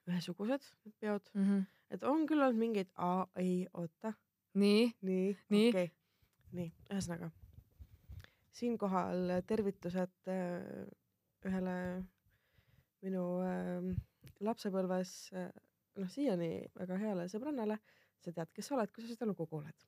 [0.10, 0.65] ühesugused,
[0.99, 1.62] peod, Mhm.
[1.91, 4.13] et on küll olnud mingeid, aa ei oota,
[4.54, 5.69] nii, nii, Nii.
[5.69, 5.91] okei okay.,
[6.52, 7.32] nii, ühesõnaga
[8.60, 10.88] siinkohal tervitused äh,
[11.47, 11.75] ühele
[13.06, 13.89] minu äh,
[14.43, 15.49] lapsepõlves äh,
[15.99, 17.80] noh, siiani väga heale sõbrannale.
[18.19, 19.88] sa tead, kes sa oled, kui sa seda lugu kuuled.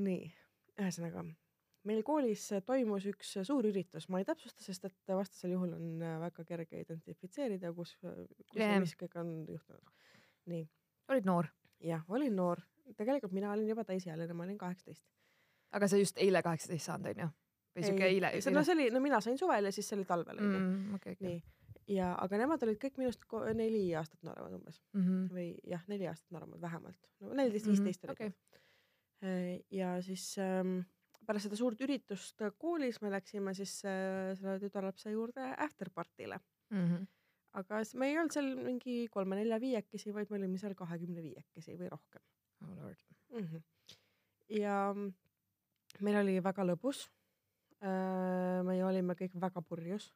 [0.00, 0.24] nii,
[0.80, 1.26] ühesõnaga
[1.88, 6.18] meil koolis toimus üks suur üritus, ma ei täpsusta, sest et vastasel juhul on äh,
[6.22, 9.92] väga kerge identifitseerida, kus, kus ja mis kõik on juhtunud.
[10.52, 10.66] nii,
[11.12, 11.50] olid noor,
[11.82, 12.62] jah, olin noor,
[12.98, 15.04] tegelikult mina olin juba täisealine, ma olin kaheksateist.
[15.72, 17.30] aga sa just eile kaheksateist saanud onju?
[17.76, 18.30] Või siuke eile?
[18.54, 20.58] no see oli, no mina sain suvel ja siis see oli talvel onju.
[20.58, 20.94] mm,.
[20.94, 21.28] okei, okei.
[21.28, 23.24] nii, ja, aga nemad olid kõik minust
[23.58, 25.28] neli aastat nooremad umbes Mhm.
[25.34, 28.28] või jah, neli aastat nooremad vähemalt, no neliteist, Mhm, viisteist olid okei.
[28.28, 29.64] nad.
[29.70, 30.80] ja siis ähm,
[31.26, 36.38] pärast seda suurt üritust koolis me läksime siis äh, selle tütarlapse juurde afterparty'le,
[36.70, 37.04] Mhm.
[37.54, 41.90] aga siis me ei olnud seal mingi kolme-nelja-viiekesi, vaid me olime seal kahekümne viiekesi või
[41.92, 42.22] rohkem
[42.62, 42.96] Oh lord.
[43.30, 43.38] mm.
[43.46, 43.62] -hmm.
[44.60, 45.12] ja mm,
[46.00, 47.08] meil oli väga lõbus.
[47.82, 50.12] Me olime kõik väga purjus,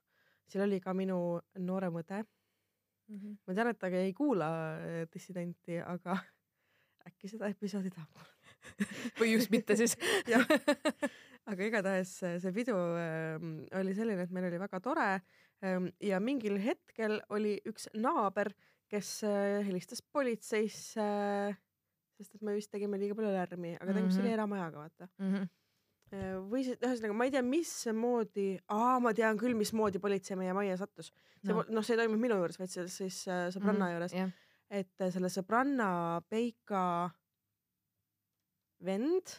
[0.46, 2.24] seal oli ka minu noorem õde,
[3.08, 3.36] Mhm.
[3.46, 4.46] ma tean, et ta ei kuula
[4.82, 6.16] äh, Dissidenti, aga
[7.06, 8.34] äkki seda episoodi tahab kuulata.
[9.20, 9.94] või just mitte siis.
[11.46, 15.06] aga igatahes äh, see pidu ähm, oli selline, et meil oli väga tore
[15.62, 18.50] ähm, ja mingil hetkel oli üks naaber,
[18.90, 21.54] kes äh, helistas politseisse äh,,
[22.18, 24.34] sest et me vist tegime liiga palju lärmi, aga tegemist oli Mhm.
[24.34, 25.08] eramajaga, vaata.
[25.22, 25.46] Mhm.
[26.50, 30.76] Või siis ühesõnaga, ma ei tea, mismoodi, aa, ma tean küll, mismoodi politsei meie majja
[30.82, 31.12] sattus.
[31.42, 31.60] see No.
[31.62, 34.30] no., noh, see ei toimunud minu juures, vaid see siis äh, sõbranna juures, jah,
[34.70, 35.88] et äh, selle sõbranna
[36.28, 36.82] Peika
[38.84, 39.36] vend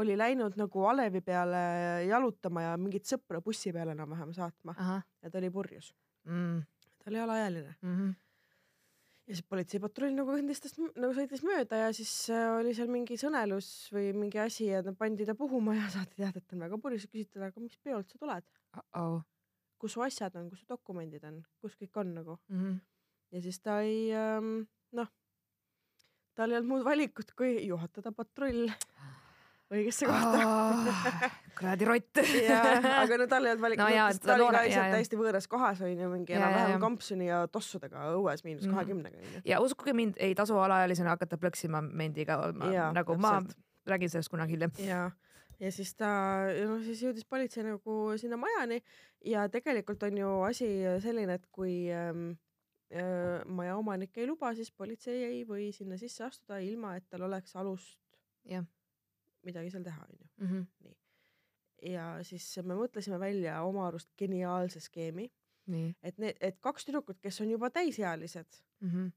[0.00, 1.60] oli läinud nagu alevi peale
[2.08, 5.02] jalutama ja mingit sõpra bussi peale enam-vähem saatma ahah.
[5.22, 5.94] ja ta oli purjus,
[6.26, 6.60] Mm.
[7.00, 8.10] ta oli alaealine Mhm.
[9.30, 12.90] Ja siis politseipatrull nagu kõndis tast mõ- nagu sõitis mööda ja siis äh, oli seal
[12.90, 16.64] mingi sõnelus või mingi asi ja pandi ta puhuma ja saati teada, et ta on
[16.66, 18.48] väga purjus ja küsiti talle, aga mis peolt sa tuled,
[18.98, 19.20] oh.
[19.80, 22.74] kus su asjad on, kus su dokumendid on, kus kõik on nagu Mhm.
[23.36, 24.64] ja siis ta ei ähm,
[24.98, 25.06] noh,
[26.34, 28.66] tal ei olnud muud valikut, kui juhatada patrull
[29.70, 30.42] õigesse kohta.
[30.42, 31.30] Ah,
[31.60, 32.20] kuradi rott.
[32.20, 36.08] aga no tal ei olnud valikut No ta oli ka lihtsalt täiesti võõras kohas onju,
[36.14, 38.74] mingi enam-vähem kampsuni ja tossudega õues miinus Mhm.
[38.74, 39.42] kahekümnega onju.
[39.44, 42.40] ja uskuge mind, ei tasu alaealisena hakata plõksima mendiga,
[42.96, 43.38] nagu ma
[43.86, 44.72] räägin sellest kunagi hiljem.
[44.86, 45.10] ja,
[45.60, 46.10] ja siis ta,
[46.66, 48.80] noh siis jõudis politsei nagu sinna majani
[49.24, 50.68] ja tegelikult on ju asi
[51.04, 52.30] selline, et kui ähm,
[52.92, 57.22] äh, maja omanik ei luba, siis politsei ei või sinna sisse astuda, ilma et tal
[57.28, 57.98] oleks alust
[58.48, 58.64] Jah.
[59.44, 60.26] midagi seal teha, onju.
[60.40, 60.66] Mhm.
[61.82, 65.30] Ja siis me mõtlesime välja oma arust geniaalse skeemi,
[66.02, 69.08] et need, et kaks tüdrukut, kes on juba täisealised, Mhm.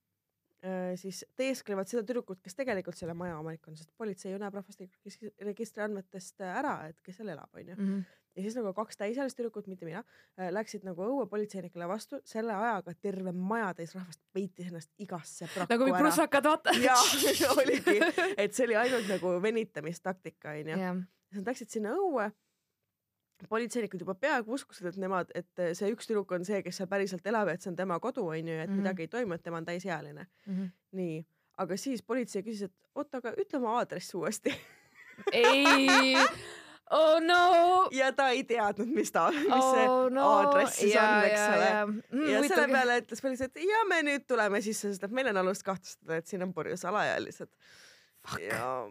[0.96, 5.84] siis teesklevad seda tüdrukut, kes tegelikult selle maja omanik on, sest politsei ju näeb rahvastikuregistri
[5.84, 7.76] andmetest ära, et kes seal elab, onju.
[7.76, 8.04] Mhm.
[8.36, 10.04] ja siis nagu kaks täisealist tüdrukut, mitte mina,
[10.38, 16.00] läksid nagu õuepolitseinikele vastu, selle ajaga terve majatäis rahvast peitis ennast igasse prakku nagu ära.
[16.00, 16.72] prussakad, vaata.
[16.82, 17.04] jaa
[17.60, 18.00] oligi,
[18.38, 20.78] et see oli ainult nagu venitamistaktika onju.
[21.34, 22.32] nad läksid sinna õue.
[23.50, 27.26] Politseinikud juba peaaegu uskusid, et nemad, et see üks tüdruk on see, kes seal päriselt
[27.28, 28.80] elab ja et see on tema kodu onju ja et Mhm.
[28.80, 30.28] midagi ei toimu, et tema on täisealine.
[30.48, 30.66] Mhm.
[30.94, 31.26] nii,
[31.58, 34.54] aga siis politsei küsis, et oota, aga ütle oma aadress uuesti
[35.34, 36.16] ei,
[36.92, 37.90] oh no.
[37.92, 40.24] ja ta ei teadnud, mis ta, mis see oh no.
[40.40, 41.70] aadress siis on, eks ole.
[42.12, 45.30] Mm, ja selle peale ütles politsei, et ja me nüüd tuleme sisse, sest et meil
[45.34, 47.50] on alust kahtlustada, et siin on purjus alaealised.
[48.40, 48.90] ja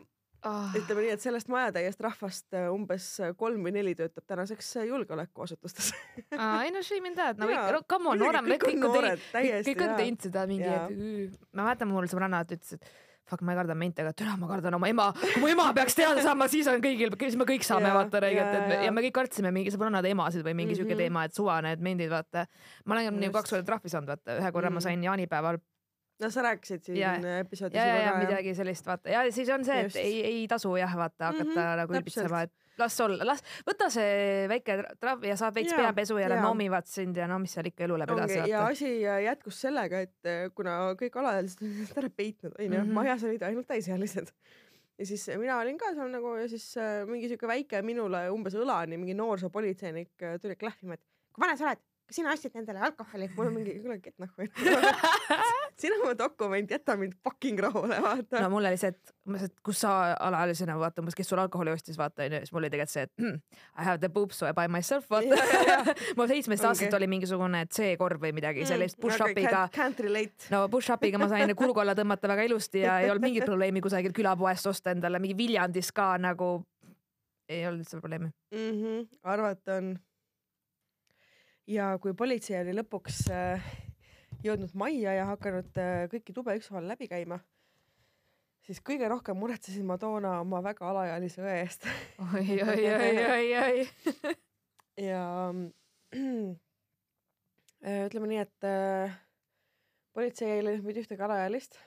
[0.49, 0.73] oh.
[0.79, 3.07] ütleme nii, et sellest majatäiest rahvast äh, umbes
[3.41, 5.93] kolm või neli töötab tänaseks äh, julgeolekuasutustes.
[6.65, 9.87] ei no shame in that, no kõik, come on, muidugi, noorem, kõik on teinud kõik
[9.87, 12.93] on teinud seda mingi, et ma mäletan, mul sõbranna ütles, et
[13.33, 15.07] fuck, ma ei karda mente, aga türa, ma kardan oma ema.
[15.15, 18.21] kui mu ema peaks teada saama, siis on kõigil, siis me kõik saame Jaa, vaata
[18.25, 21.05] reegelt, jaa, et me, ja me kõik kartsime mingi sõbrannade emasid või mingi siuke Mhm.
[21.05, 22.47] teema, et suva need mendid, vaata.
[22.85, 24.85] ma olen nagu kaks korda trahvi saanud, vaata, ühe korra ma Mhm.
[24.89, 25.61] sain jaanipäeval
[26.23, 27.19] no sa rääkisid siin Jaa.
[27.43, 30.75] episoodis ja, ja, ja midagi sellist, vaata ja siis on see, et ei, ei tasu
[30.79, 35.25] jah, vaata hakata mm -hmm, nagu ülbitsema, et las olla, las võta see väike trahv
[35.29, 36.47] ja saad veits peapesu ja nad jaa.
[36.47, 39.61] noomivad sind ja no mis seal ikka elu läheb edasi ongi ja asi äh, jätkus
[39.61, 42.93] sellega, et äh, kuna kõik alaealised olid ära peitnud, onju, Mhm.
[42.97, 44.33] majas olid ainult täisealised.
[44.99, 48.55] ja siis mina olin ka seal nagu ja siis äh, mingi siuke väike minule umbes
[48.55, 51.01] õlani mingi noorsoopolitseinik äh, tuli klahvima, et
[51.33, 51.79] kui vana sa oled,
[52.11, 53.31] sina ostsid nendele alkoholi?
[53.37, 54.47] mul on mingi, kuule get nahku.
[55.81, 59.43] siin on mu dokument, jäta mind fucking rahule, vaata no mul oli see, et umbes,
[59.49, 62.71] et kus sa alaealisena vaata umbes, kes sul alkoholi ostis, vaata onju, siis mul oli
[62.73, 63.39] tegelikult see, et hmm,
[63.79, 65.39] I have the boobs so I buy myself, vaata
[66.19, 67.01] mul seitsmest aastaselt Ongi.
[67.01, 69.73] oli mingisugune C-korv või midagi sellist Mm, push-up'iga okay,.
[69.79, 70.49] Can't relate.
[70.53, 74.15] no push-up'iga ma sain kurgu alla tõmmata väga ilusti ja ei olnud mingit probleemi kusagilt
[74.17, 76.51] külapoest osta endale mingi Viljandis ka nagu
[77.49, 78.31] ei olnud üldse probleemi.
[78.55, 78.73] mm.
[78.79, 79.95] -hmm, arvata on.
[81.71, 83.65] Ja kui politsei oli lõpuks äh,
[84.45, 87.39] jõudnud majja ja hakanud äh, kõiki tube ükshaaval läbi käima,
[88.67, 91.87] siis kõige rohkem muretsesin ma toona oma väga alaealise õe eest
[92.33, 94.37] oi, oi, oi, oi, oi.
[95.09, 95.25] ja
[96.19, 99.19] äh, ütleme nii, et äh,
[100.17, 101.79] politsei ei leidnud mitte ühtegi alaealist.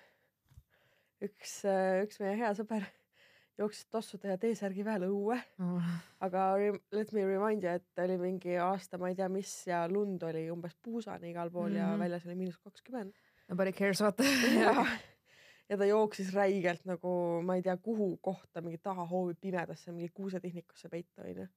[1.25, 1.61] üks,
[2.05, 2.88] üks meie hea sõber
[3.57, 5.89] jooksid tossude ja T-särgi peal õue, oh..
[6.25, 6.45] aga
[6.91, 10.47] let me remind you, et oli mingi aasta, ma ei tea, mis ja lund oli
[10.51, 11.79] umbes puusani igal pool mm -hmm.
[11.79, 11.99] ja Mhm.
[11.99, 13.13] väljas oli miinus kakskümmend.
[13.49, 14.23] Nobody cares vaata.
[15.69, 20.89] ja ta jooksis räigelt nagu ma ei tea kuhu kohta mingi tahahoovi pimedasse mingi kuusetihnikusse
[20.89, 21.47] peitu onju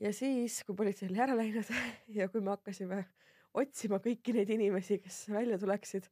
[0.00, 1.68] ja siis kui politsei oli ära läinud
[2.18, 3.04] ja kui me hakkasime
[3.54, 6.08] otsima kõiki neid inimesi kes välja tuleksid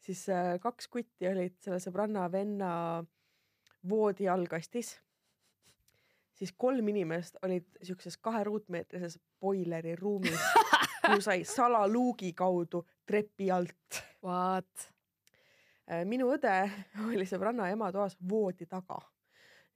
[0.00, 2.70] siis äh, kaks kutti olid selle sõbranna venna
[3.88, 4.98] voodi allkastis
[6.34, 10.40] siis kolm inimest olid siukses kahe ruutmeetrises boileri ruumis
[11.06, 14.90] kuhu sai salaluugi kaudu trepi alt What?
[15.90, 16.52] Äh, minu õde
[17.08, 18.98] oli sõbranna ema toas voodi taga.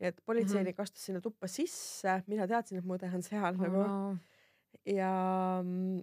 [0.00, 0.82] et politseinik Mhm.
[0.82, 4.16] astus sinna tuppa sisse, mina teadsin, et mu õde on seal nagu no.
[4.84, 6.00] ja mm,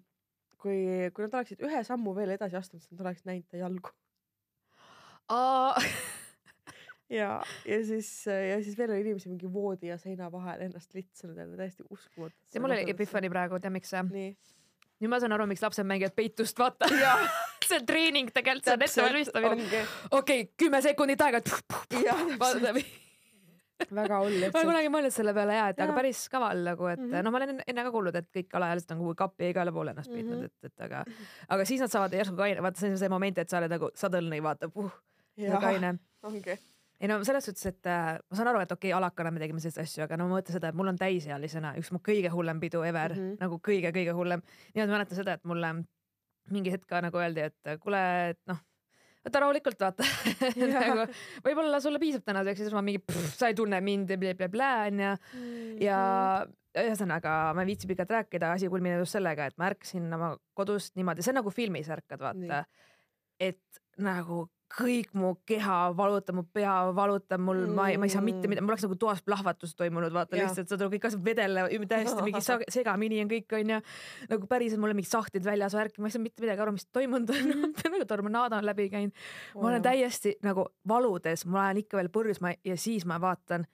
[0.57, 3.91] kui, kui nad oleksid ühe sammu veel edasi astunud, siis nad oleks näinud ta jalgu.
[7.11, 11.37] ja, ja siis, ja siis veel oli inimesi mingi voodi ja seina vahel ennast litsunud
[11.37, 12.35] ja täiesti uskumatu.
[12.51, 14.31] see mul oli epifani praegu, tead miks nii,
[15.01, 16.89] nüüd ma saan aru, miks lapsed mängivad peitust, vaata.
[17.67, 19.85] see on treening tegelikult, see on ettevalmistamine.
[20.17, 21.41] okei kümme sekundit aega.
[23.89, 25.97] väga hull ma olen kunagi mõelnud selle peale ja, et aga Jaa.
[25.97, 27.11] päris kaval nagu, et mm.
[27.11, 27.25] -hmm.
[27.25, 29.91] no ma olen enne- ka kuulnud, et kõik alaealised on kuhugi kappi ja igale poole
[29.95, 30.43] ennast peitnud Mhm.
[30.43, 30.65] mm, -hmm.
[30.65, 31.03] et, et aga,
[31.49, 33.89] aga siis nad saavad järsku kaine, vaata see on see moment, et sa oled nagu
[33.95, 34.91] sadõlni, vaata puh,
[35.61, 35.95] kaine.
[36.23, 36.59] ongi.
[37.01, 39.61] Ei no selles suhtes, et äh, ma saan aru, et okei okay,, alakana me tegime
[39.63, 42.61] selliseid asju, aga no ma mõtlen seda, et mul on täisealisena üks mu kõige hullem
[42.61, 43.21] pidu ever mm.
[43.21, 43.39] -hmm.
[43.41, 44.43] nagu kõige-kõige hullem.
[44.75, 45.73] nimelt ma mäletan seda, et mulle
[46.51, 48.01] mingi hetk ka nagu öeldi, et kuule,
[48.35, 48.61] et noh,
[49.25, 50.05] võta rahulikult, vaata
[50.77, 51.05] nagu
[51.45, 55.11] võib-olla sulle piisab tänaseks ja siis ma mingi, sa ei tunne mind ja blablabla onju
[55.81, 55.99] ja
[56.71, 56.85] Mhm.
[56.87, 61.23] ühesõnaga ma ei viitsi pikalt rääkida, asi kulmineerus sellega, et ma ärkasin oma kodust niimoodi,
[61.23, 62.63] see on nagu filmis ärkad, vaata
[63.39, 64.45] et nagu
[64.77, 68.47] kõik mu keha valutab, mu pea valutab, mul mm., ma ei, ma ei saa mitte
[68.47, 68.53] Mm.
[68.53, 70.47] midagi, mul oleks nagu toas plahvatus toimunud, vaata Jah.
[70.47, 72.41] lihtsalt saad aru, kõik asjad vedele, täiesti mingi
[72.77, 73.81] segamini on kõik onju.
[74.31, 76.87] nagu päriselt mul on mingid sahtlid väljas, värki, ma ei saa mitte midagi aru, mis
[76.93, 77.51] toimunud on,
[77.83, 79.13] nagu tornaado on läbi käinud.
[79.55, 83.67] ma olen täiesti nagu valudes, ma olen ikka veel purjus, ma ja siis ma vaatan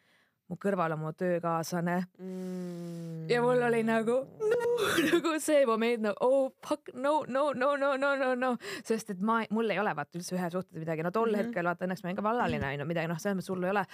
[0.47, 3.27] mu kõrval on mu töökaaslane mm.
[3.31, 4.59] ja mul oli nagu no,
[5.09, 8.53] nagu see moment nagu oh fuck no no no no no no no
[8.87, 11.39] sest et ma, mul ei ole vaata üldse ühe suhtes midagi, no tol mm Mhm.
[11.41, 11.47] -hmm.
[11.51, 13.85] hetkel vaata õnneks ma olin ka vallaline onju, midagi noh, selles mõttes hullu ei ole.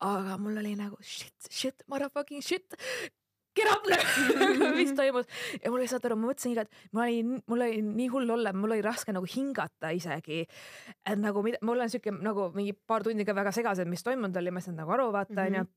[0.00, 2.74] aga mul oli nagu shit, shit, motherfucking shit.
[3.54, 5.26] Get up nagu mis toimus
[5.62, 8.30] ja mul ei saanud aru, ma mõtlesin iga, et ma olin, mul oli nii hull
[8.32, 10.46] olla, mul oli raske nagu hingata isegi.
[11.06, 14.36] et nagu mida, mul on siuke nagu mingi paar tundi ka väga segased, mis toimunud
[14.36, 15.68] oli, ma ei saanud nagu aru vaata onju Mhm.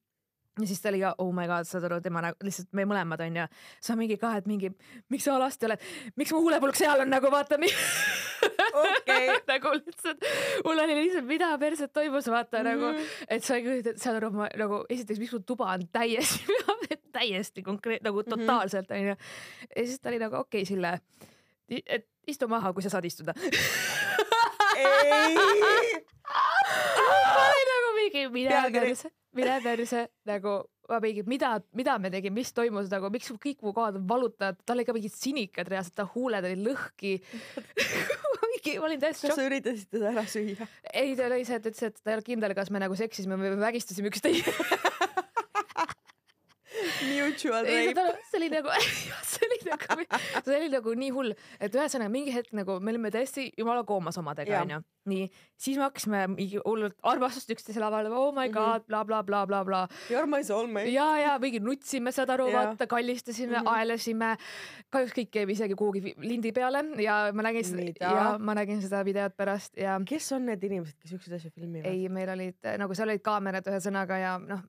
[0.60, 3.22] Ja siis ta oli ka oh my god, saad aru, tema nagu lihtsalt me mõlemad
[3.26, 3.48] onju,
[3.84, 4.72] sa mingi ka, et mingi,
[5.10, 5.82] miks sa alasti oled,
[6.15, 7.60] miks mu huulepulk seal on nagu vaata.
[8.76, 9.28] Okei.
[9.52, 10.26] nagu lihtsalt,
[10.65, 12.96] mul oli lihtsalt, mida perset toimus, vaata mm -hmm.
[12.96, 16.44] nagu, et sa ei kujuta, saad aru, ma nagu esiteks, miks mu tuba on täiesti,
[17.18, 18.30] täiesti konkreetne nagu Mhm.
[18.30, 19.15] totaalselt onju.
[19.76, 21.00] ja siis ta oli nagu okei okay,, Sille,
[21.86, 23.34] et istu maha, kui sa saad istuda.
[24.78, 25.36] ei,
[28.15, 33.10] mingi, mine perse, mine perse nagu ma mingi, mida, mida me tegime, mis toimus nagu,
[33.13, 36.62] miks kõik mu kohad on valutavad, tal oli ka mingid sinikad reaalselt, ta huuled olid
[36.67, 37.15] lõhki.
[38.56, 40.67] mingi, ma olin täiesti kas sa üritasid teda ära süüa?
[40.93, 43.39] ei ta oli see, et ütles, et ta ei olnud kindel, kas me nagu seksisime
[43.41, 44.51] või vägistasime üksteist.
[47.23, 48.01] Mutual rape.
[48.01, 48.69] aru, see oli nagu,
[49.32, 50.08] see oli nagu,
[50.45, 54.17] see oli nagu nii hull, et ühesõnaga mingi hetk nagu me olime täiesti jumala koomas
[54.21, 54.82] omadega onju.
[55.12, 55.25] nii,
[55.62, 58.54] siis me hakkasime mingi hullult armastust üksteisele avaldama, oh my Mhm.
[58.56, 59.88] god bla,, blablabla, blablabla.
[60.10, 60.89] You are my soulmate.
[60.93, 63.65] ja, ja mingi nutsime, saad aru, vaata, kallistasime mm.
[63.65, 63.73] -hmm.
[63.78, 64.36] aelesime.
[64.89, 69.04] kahjuks kõik jäi isegi kuhugi lindi peale ja ma nägin seda ja ma nägin seda
[69.06, 71.86] videot pärast ja kes on need inimesed, kes siukseid asju filmivad?
[71.91, 74.62] ei, meil olid nagu seal olid kaamerad ühesõnaga ja noh,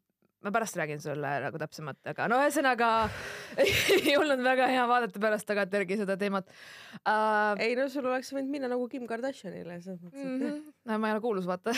[0.46, 2.90] ma pärast räägin sulle nagu täpsemalt, aga no ühesõnaga
[3.64, 6.50] ei olnud väga hea vaadata pärast tagantjärgi seda teemat
[7.02, 7.56] uh,.
[7.62, 10.62] ei no sul oleks võinud minna nagu Kim Kardashianile selles mõttes, Mm -hmm.
[10.88, 11.74] no ma ei ole kuulus, vaata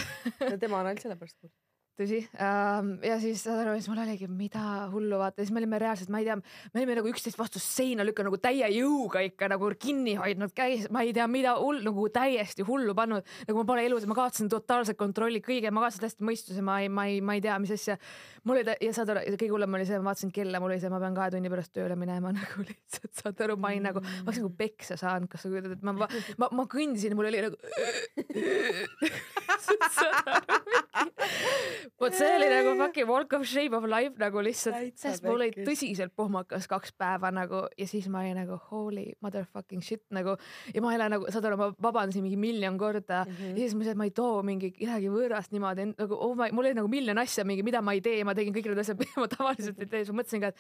[0.46, 1.67] et tema on ainult sellepärast kuulus.
[1.98, 2.94] Tõsi uh,.
[3.02, 6.22] ja siis saad aru, siis mul oligi, mida hullu vaata, siis me olime reaalselt, ma
[6.22, 10.16] ei tea, me olime nagu üksteist vastu seina lükanud nagu täie jõuga ikka nagu kinni
[10.20, 14.06] hoidnud käis, ma ei tea, mida hull nagu täiesti hullu pannud, nagu ma pole elus,
[14.08, 17.44] ma kaotasin totaalselt kontrolli kõige, ma kaotasin täiesti mõistuse, ma ei, ma ei, ma ei
[17.44, 17.98] tea, mis asja.
[18.44, 20.92] mul oli, ja saad aru, kõige hullem oli see, ma vaatasin kella, mul oli see,
[20.92, 24.26] ma pean kahe tunni pärast tööle minema nagu lihtsalt saad aru, ma olin nagu, ma
[24.26, 26.11] oleks nagu peksa saanud, kas sa kujutad, et ma, ma,
[26.42, 27.56] ma, ma kõndisin, mul oli nagu
[32.00, 35.48] vot see oli nagu fucking walk of shame of life nagu lihtsalt, sest mul oli
[35.66, 40.37] tõsiselt pohmakas kaks päeva nagu ja siis ma olin nagu holy motherfucking shit nagu
[40.74, 43.34] ja ma ei ole nagu, saad aru, ma vabandasin mingi miljon korda mm Mhm.
[43.44, 43.56] -hmm.
[43.58, 46.50] ja siis ma mõtlesin, et ma ei too mingi midagi võõrast niimoodi nagu oh my,
[46.52, 48.98] mul oli nagu miljon asja mingi, mida ma ei tee, ma tegin kõik need asjad,
[48.98, 50.56] mida ma tavaliselt ei tee, siis ma mõtlesin ka, et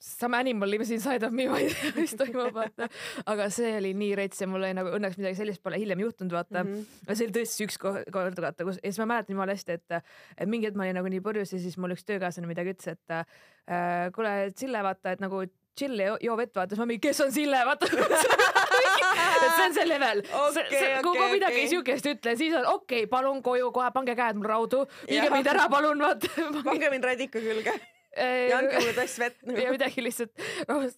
[0.00, 2.88] some animal lives inside of me, ma ei tea, mis toimub, vaata.
[3.28, 6.32] aga see oli nii rets ja mul oli nagu õnneks midagi sellist pole hiljem juhtunud,
[6.32, 6.72] vaata mm.
[6.80, 7.12] -hmm.
[7.12, 10.00] see oli tõesti üks ko- kord, vaata, kus ja siis ma mäletan jumala hästi, et,
[10.38, 12.96] et mingi hetk ma olin nagu nii purjus ja siis mul üks töökaaslane midagi ütles,
[12.96, 15.44] et äh, kuule, Sille, vaata, et nagu
[15.76, 19.74] chill ja joo- vett, vaata, siis ma mingi, kes on Sille, vaata et see on
[19.76, 21.70] see level Okei, kui ma midagi okei.
[21.76, 25.52] siukest ütlen, siis on okei okay,, palun koju kohe, pange käed mul raudu, viige mind
[25.52, 26.50] ära, palun, vaata.
[26.64, 27.76] pange mind radika külge
[28.16, 29.66] ja mulle tass vett ja nagu.
[29.76, 30.32] midagi lihtsalt,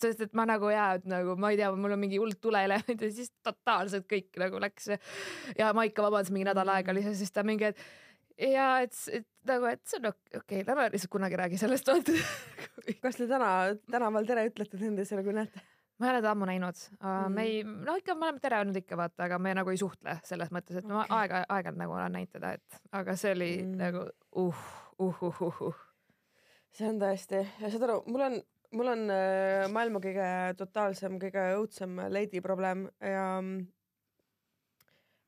[0.00, 3.04] sest et ma nagu jaa, et nagu ma ei tea, mul on mingi hull tuleelement
[3.04, 4.88] ja siis totaalselt kõik nagu läks
[5.58, 7.82] ja Maika vabandas mingi nädal aega lihtsalt, siis ta mingi, et
[8.52, 11.92] ja et, et nagu, et see on okei okay,, lähme lihtsalt kunagi räägi sellest
[13.02, 13.52] kas te täna
[13.90, 15.60] tänaval tere ütlete nendesele, kui näete?
[16.00, 17.06] ma ei ole teda ammu näinud Mm.
[17.28, 19.78] mm., me ei, no ikka me oleme tere öelnud ikka vaata, aga me nagu ei
[19.78, 21.16] suhtle selles mõttes, et ma Okei.
[21.20, 23.68] aega, aeg-ajalt nagu olen näinud teda, et aga see oli Mm.
[23.68, 23.78] mm.
[23.84, 24.04] nagu
[24.48, 24.66] uh,
[24.98, 25.80] uh, uh, uh, uh.
[26.72, 28.38] See on tõesti saad aru, mul on,
[28.78, 30.26] mul on äh, maailma kõige
[30.58, 33.26] totaalsem, kõige õudsem lady probleem ja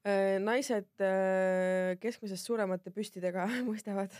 [0.05, 4.13] äh, naised äh, keskmisest suuremate püstidega mõistavad.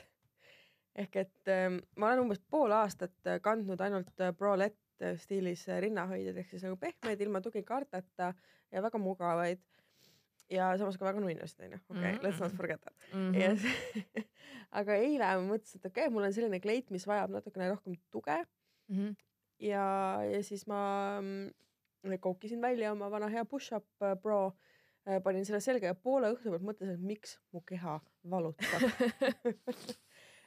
[0.95, 6.51] ehk et äh, ma olen umbes pool aastat kandnud ainult äh, bralette stiilis rinnahoidjaid ehk
[6.53, 8.35] siis nagu pehmeid ilma tugikaarteta
[8.73, 9.61] ja väga mugavaid.
[10.53, 12.95] Ja samas ka väga nunnused onju, okei okay, Mhm, let's not forget that.
[13.13, 14.25] Mm -hmm.
[14.81, 17.97] aga eile ma mõtlesin, et okei okay,, mul on selline kleit, mis vajab natukene rohkem
[18.11, 18.45] tuge.
[18.89, 19.15] Mm -hmm.
[19.59, 24.57] ja, ja siis ma mm, koukisin välja oma vana hea push-up äh, pro,
[25.25, 28.83] panin selle selga ja poole õhtu pealt mõtlesin, et miks mu keha valutab.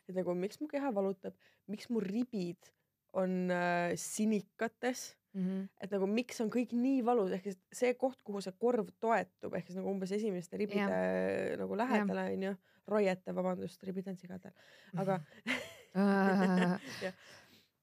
[0.08, 1.36] Et nagu miks mu keha valutab,
[1.68, 2.70] miks mu ribid
[3.14, 5.68] on äh, sinikates, Mm -hmm.
[5.82, 9.54] et nagu miks on kõik nii valus, ehk siis see koht, kuhu see korv toetub,
[9.54, 11.58] ehk siis nagu umbes esimeste ribide yeah.
[11.60, 12.56] nagu lähedale onju,
[12.88, 14.52] roiete, vabandust, ribid on sigadel,
[14.98, 15.20] aga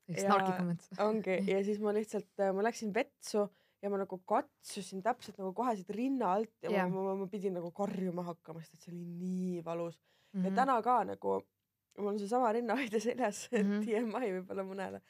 [0.08, 0.28] Ja-
[1.00, 3.46] ongi ja siis ma lihtsalt, ma läksin vetsu
[3.82, 6.90] ja ma nagu katsusin täpselt nagu kohe siit rinna alt ja Jah.
[6.90, 10.40] ma, ma, ma pidin nagu karjuma hakkama, sest et see oli nii valus mm.
[10.40, 10.44] Mhm.
[10.46, 11.38] ja täna ka nagu
[11.98, 13.72] mul on seesama rinnahoidja seljas mm Mhm.
[13.72, 13.84] -hmm.
[13.84, 15.00] TMI võib-olla mõnele,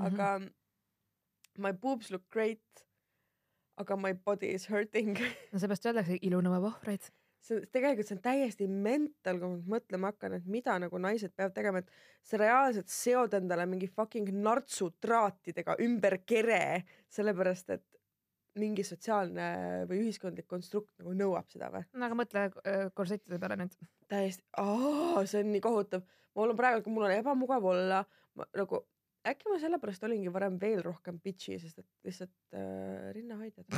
[0.00, 0.40] aga
[1.58, 2.62] my boobs look great.
[3.78, 5.14] aga my body is hurting
[5.52, 7.04] no seepärast öeldakse, ilu nõuab ohvreid.
[7.44, 11.54] see tegelikult see on täiesti mental, kui ma mõtlema hakkan, et mida nagu naised peavad
[11.54, 11.92] tegema, et
[12.26, 16.82] sa reaalselt seod endale mingi fucking nartsutraatidega ümber kere,
[17.14, 17.86] sellepärast et
[18.58, 19.48] mingi sotsiaalne
[19.88, 21.84] või ühiskondlik konstrukt nagu nõuab seda või?
[21.94, 23.74] no aga mõtle äh, korsettide peale nüüd.
[24.10, 24.44] täiesti,
[25.30, 26.02] see on nii kohutav.
[26.34, 28.04] mul on praegu, mul on ebamugav olla,
[28.34, 28.82] ma nagu
[29.30, 33.68] äkki ma sellepärast olingi varem veel rohkem bitch'i, sest et lihtsalt äh, rinnahoidjad.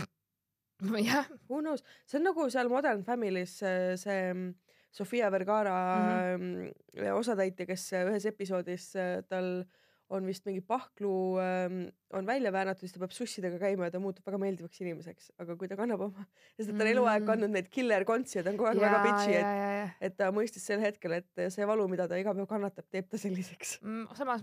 [1.11, 4.55] jah, Who knows, see on nagu seal Modern Family's see, see mm,
[4.91, 7.13] Sofia Vergara mm -hmm.
[7.19, 9.65] osatäitja, kes äh, ühes episoodis äh, tal
[10.11, 14.01] on vist mingi pahklu ähm, on välja väänatud, siis ta peab sussidega käima ja ta
[14.03, 16.25] muutub väga meeldivaks inimeseks, aga kui ta kannab oma,
[16.57, 17.27] sest ta on eluaeg Mm.
[17.27, 19.97] kandnud neid killer kontsi ja ta on kogu aeg väga bitch'i, et.
[20.01, 23.19] et ta mõistis sel hetkel, et see valu, mida ta iga päev kannatab, teeb ta
[23.19, 23.79] selliseks.
[23.83, 24.43] Mm, samas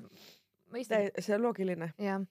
[0.73, 1.93] mõistan, see on loogiline.
[1.97, 2.21] jah,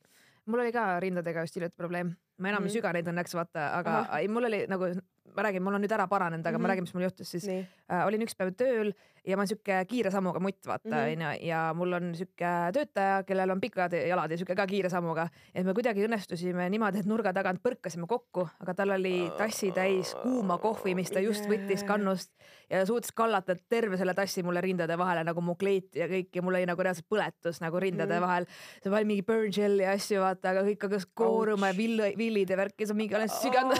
[0.46, 2.76] mul oli ka rindadega just hiljuti probleem, ma enam ei Mhm.
[2.78, 4.18] süga neid õnneks vaata, aga Ahah.
[4.20, 4.90] ei, mul oli nagu,
[5.36, 6.58] ma räägin, mul on nüüd ära paranenud, aga mm -hmm.
[6.58, 6.62] Mhm.
[6.62, 8.92] ma räägin, mis mul juhtus siis äh, olin üks päev tööl
[9.26, 11.12] ja ma olen siuke kiire sammuga mutt, vaata Mhm.
[11.12, 15.28] onju ja mul on siuke töötaja, kellel on pikad jalad ja siuke ka kiire sammuga.
[15.54, 20.14] et me kuidagi õnnestusime niimoodi, et nurga tagant põrkasime kokku, aga tal oli tassi täis
[20.22, 22.30] kuuma kohvi, mis ta just võttis kannust
[22.70, 26.42] ja suutis kallata terve selle tassi mulle rindade vahele nagu mu kleit ja kõik ja
[26.42, 28.24] mul oli nagu reaalselt põletus nagu rindade mm.
[28.26, 28.46] vahel.
[28.82, 32.50] see oli mingi burn gel ja asju vaata, aga kõik hakkas kooruma ja vill, villid
[32.50, 33.78] ja värk ja siis mingi olen süganud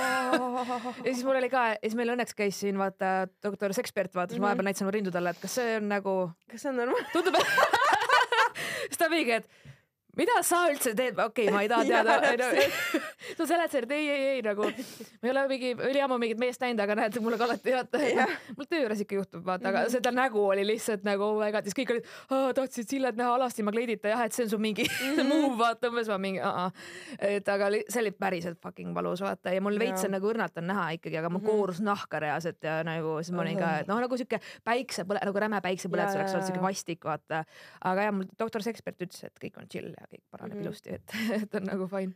[1.07, 4.37] ja siis mul oli ka ja siis meil õnneks käis siin vaata doktor Sekspert vaatas
[4.37, 4.39] mm.
[4.39, 4.47] -hmm.
[4.49, 6.17] vahepeal näitasin rindu talle, et kas see on nagu,
[6.51, 7.09] kas see on normaalne?
[7.13, 7.47] tundub, et
[8.89, 9.49] siis ta mingi, et
[10.17, 14.09] mida sa üldse teed, okei okay,, ma ei taha teada, onju sa seletasid, et ei,
[14.15, 17.45] ei, ei nagu ma ei ole mingi üliammu mingit meest näinud, aga näed, mulle ka
[17.49, 19.93] alati vaata Jah., mul töö juures ikka juhtub, vaata, aga Mhm.
[19.93, 22.09] seda nägu oli lihtsalt nagu oh my god, siis kõik olid,
[22.57, 25.27] tahtsid Sillet näha alasti, ma kleidita, jah, et see on su mingi Mhm.
[25.29, 26.41] move, vaata umbes ma mingi,
[27.19, 30.67] et aga see oli päriselt fucking valus, vaata ja mul veits on nagu õrnalt on
[30.73, 31.51] näha ikkagi, aga mul Mhm.
[31.51, 35.39] koorus nahka reaalselt ja nagu siis ma olin ka, et noh, nagu sihuke päiksepõle, nagu
[35.45, 37.45] räme päiksepõletus oleks olnud sihuke vastik, vaata.
[37.85, 40.65] aga jah, mul doktor Sekspert ütles, et kõik on chill ja kõik paraneb Mhm.
[40.65, 42.15] ilusti, et, et on nagu fine.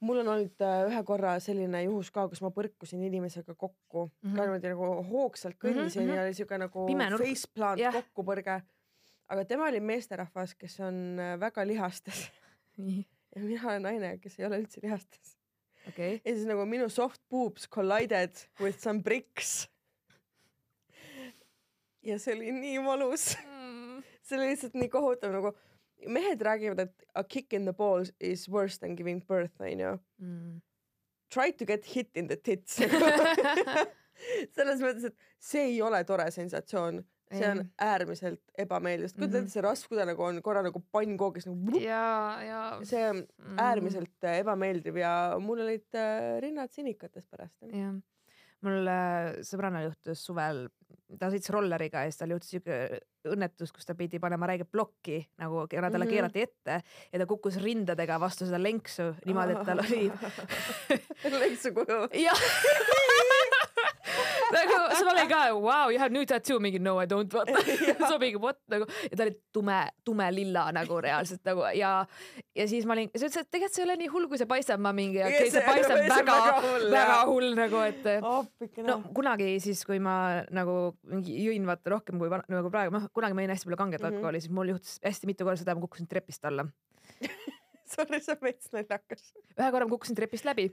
[0.00, 4.30] mul on olnud äh, ühe korra selline juhus ka, kus ma põrkusin inimesega kokku mm,
[4.30, 4.36] -hmm.
[4.36, 6.16] ka niimoodi nagu hoogsalt kõndisin mm -hmm.
[6.16, 6.86] ja oli siuke nagu
[7.18, 7.94] faceplant Jah.
[7.94, 8.62] kokkupõrge.
[9.28, 12.30] aga tema oli meesterahvas, kes on äh, väga lihastes
[13.36, 15.36] ja mina olen naine, kes ei ole üldse lihastes.
[15.88, 16.20] okei.
[16.24, 19.68] ja siis nagu minu soft boobs collided with some bricks.
[22.08, 23.36] ja see oli nii valus
[24.22, 25.52] see oli lihtsalt nii kohutav nagu
[26.08, 29.98] mehed räägivad, et a kick in the balls is worse than giving birth onju.
[31.32, 32.76] Try to get hit in the tits
[34.56, 37.00] selles mõttes, et see ei ole tore sensatsioon,
[37.32, 39.46] see on äärmiselt ebameeldiv, sest kujuta Mhm.
[39.46, 42.02] ette see rasv, kui ta nagu on korra nagu pannkoogis nagu ja,
[42.44, 42.60] ja.
[42.84, 43.22] see on
[43.58, 47.94] äärmiselt äh, ebameeldiv ja mul olid äh, rinnad sinikates pärast jah.
[48.62, 50.66] Mul äh, sõbrannal juhtus suvel,
[51.18, 52.76] ta sõitis rolleriga ja siis tal juhtus siuke
[53.28, 56.12] õnnetus, kus ta pidi panema räiget plokki nagu kuna talle Mhm.
[56.14, 56.78] keerati ette
[57.12, 60.10] ja ta kukkus rindadega vastu seda lenksu niimoodi, et tal oli
[61.44, 62.42] lenksu kuju jah
[64.52, 68.18] nagu see oli ka wow, you have new tattoo mingi no I don't vaata see
[68.22, 71.92] mingi what nagu ja ta oli tume tume lilla nagu reaalselt nagu ja
[72.56, 74.48] ja siis ma olin sa ütlesid et tegelikult see ei ole nii hull kui see
[74.50, 76.36] paistab ma mingi okei okay, see paistab väga
[76.66, 77.24] hull, väga jah.
[77.32, 80.16] hull nagu et appikene no kunagi siis, kui ma
[80.52, 80.76] nagu
[81.08, 84.08] mingi jõin vaata rohkem kui nagu praegu, noh kunagi ma jõin hästi palju kanget Mhm.
[84.16, 86.64] alkoholi, siis mul juhtus hästi mitu korda seda, ma kukkusin trepist alla.
[87.94, 89.32] sorry, see on veits naljakas.
[89.58, 90.68] ühe korra ma kukkusin trepist läbi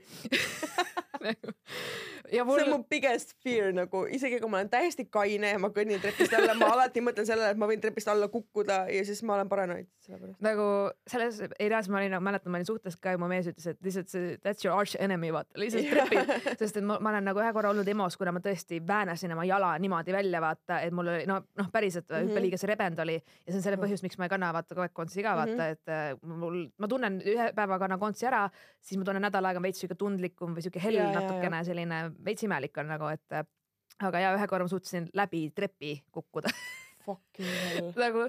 [1.20, 5.58] ja see mul on mu biggest fear nagu isegi kui ma olen täiesti kaine ja
[5.62, 9.02] ma kõnnin trepist alla, ma alati mõtlen sellele, et ma võin trepist alla kukkuda ja
[9.04, 10.40] siis ma olen paranoid selle pärast.
[10.44, 10.68] nagu
[11.10, 13.80] selles, ei reaalselt ma olin, mäletan, ma olin suhtes ka ja mu mees ütles, et
[13.84, 17.42] lihtsalt see that's your arch enemy vaata, lihtsalt trepid, sest et ma, ma olen nagu
[17.42, 21.12] ühe korra olnud EMO-s, kuna ma tõesti väänasin oma jala niimoodi välja vaata, et mul
[21.14, 22.36] oli no, noh päriselt mm Mhm.
[22.36, 22.56] -hmm.
[22.56, 24.92] see rebend oli ja see on selle põhjus, miks ma ei kanna vaata kogu aeg
[24.94, 25.72] kontsi ka vaata mm, -hmm.
[25.72, 28.44] et äh, mul, ma tunnen ühe päeva kannan kontsi ära,
[28.80, 31.24] siis ma tunnen nädal aega veits siuke tundlikum või siuke hell Ja, ja, ja.
[31.24, 33.46] natukene selline veits imelik on nagu, et äh,
[34.06, 36.52] aga ja ühe korra ma suutsin läbi trepi kukkuda
[37.06, 37.92] Fucking hell.
[37.98, 38.26] nagu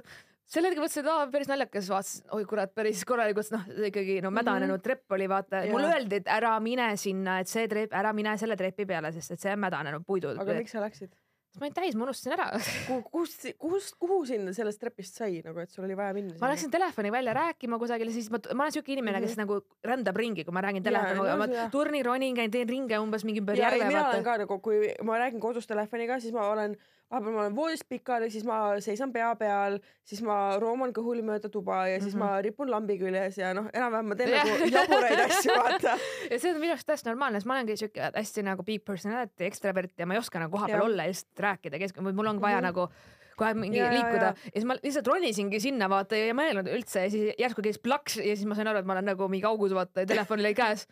[0.52, 4.34] sel hetkel mõtlesin, et aa päris naljakas, vaatasin, oi kurat, päris korralikult noh, ikkagi no
[4.36, 4.84] mädanenud mm -hmm.
[4.84, 8.58] trepp oli vaata, mulle öeldi, et ära mine sinna, et see trepp, ära mine selle
[8.60, 10.36] trepi peale, sest et see on mädanenud puidu.
[10.36, 11.14] aga miks sa läksid?
[11.60, 12.46] Ma olin täis, ma unustasin ära.
[12.88, 16.36] kuhu, kust, kust, kuhu sind sellest trepist sai nagu, et sul oli vaja minna?
[16.40, 20.16] ma läksin telefoni välja rääkima kusagile, siis ma, ma olen siuke inimene, kes nagu rändab
[20.22, 20.88] ringi, kui ma räägin Mhm.
[20.92, 21.70] Telefoniga, ma jah.
[21.72, 25.20] turnin, ronin, käin, teen ringe umbes mingi ümber järve mina olen ka nagu, kui ma
[25.20, 26.78] räägin kodus telefoniga, siis ma olen,
[27.12, 31.50] vahepeal ma olen voodist pikali, siis ma seisan pea peal, siis ma rooman kõhuli mööda
[31.52, 32.36] tuba ja siis mm -hmm.
[32.38, 34.46] ma ripun lambi küljes ja noh, enam-vähem ma teen Jah.
[34.50, 35.98] nagu jaburaid asju, vaata.
[36.32, 39.46] ja see on minu arust täiesti normaalne, sest ma olengi siuke hästi nagu big personality,
[39.46, 42.42] ekstravert ja ma ei oska nagu kohapeal olla ja lihtsalt rääkida keskel, või mul on
[42.42, 42.76] vaja mm Mhm.
[42.76, 42.86] -hmm.
[42.86, 42.90] nagu
[43.38, 44.34] kohe mingi Ja, ja, liikuda ja.
[44.46, 47.80] ja siis ma lihtsalt ronisingi sinna vaata ja ei mõelnud üldse ja siis järsku käis
[47.80, 50.40] plaks ja siis ma sain aru, et ma olen nagu mingi augus vaata ja telefon
[50.40, 50.88] oli käes.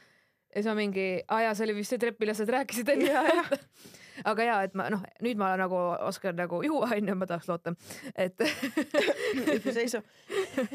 [0.50, 3.24] ja siis ma mingi, aa jaa, see oli vist see trepp, millest sa rääkisid Ja,
[3.24, 3.44] ja.
[4.28, 7.74] aga ja, et ma noh, nüüd ma nagu oskan nagu juua onju, ma tahaks loota,
[8.16, 8.40] et
[9.78, 10.02] seisu.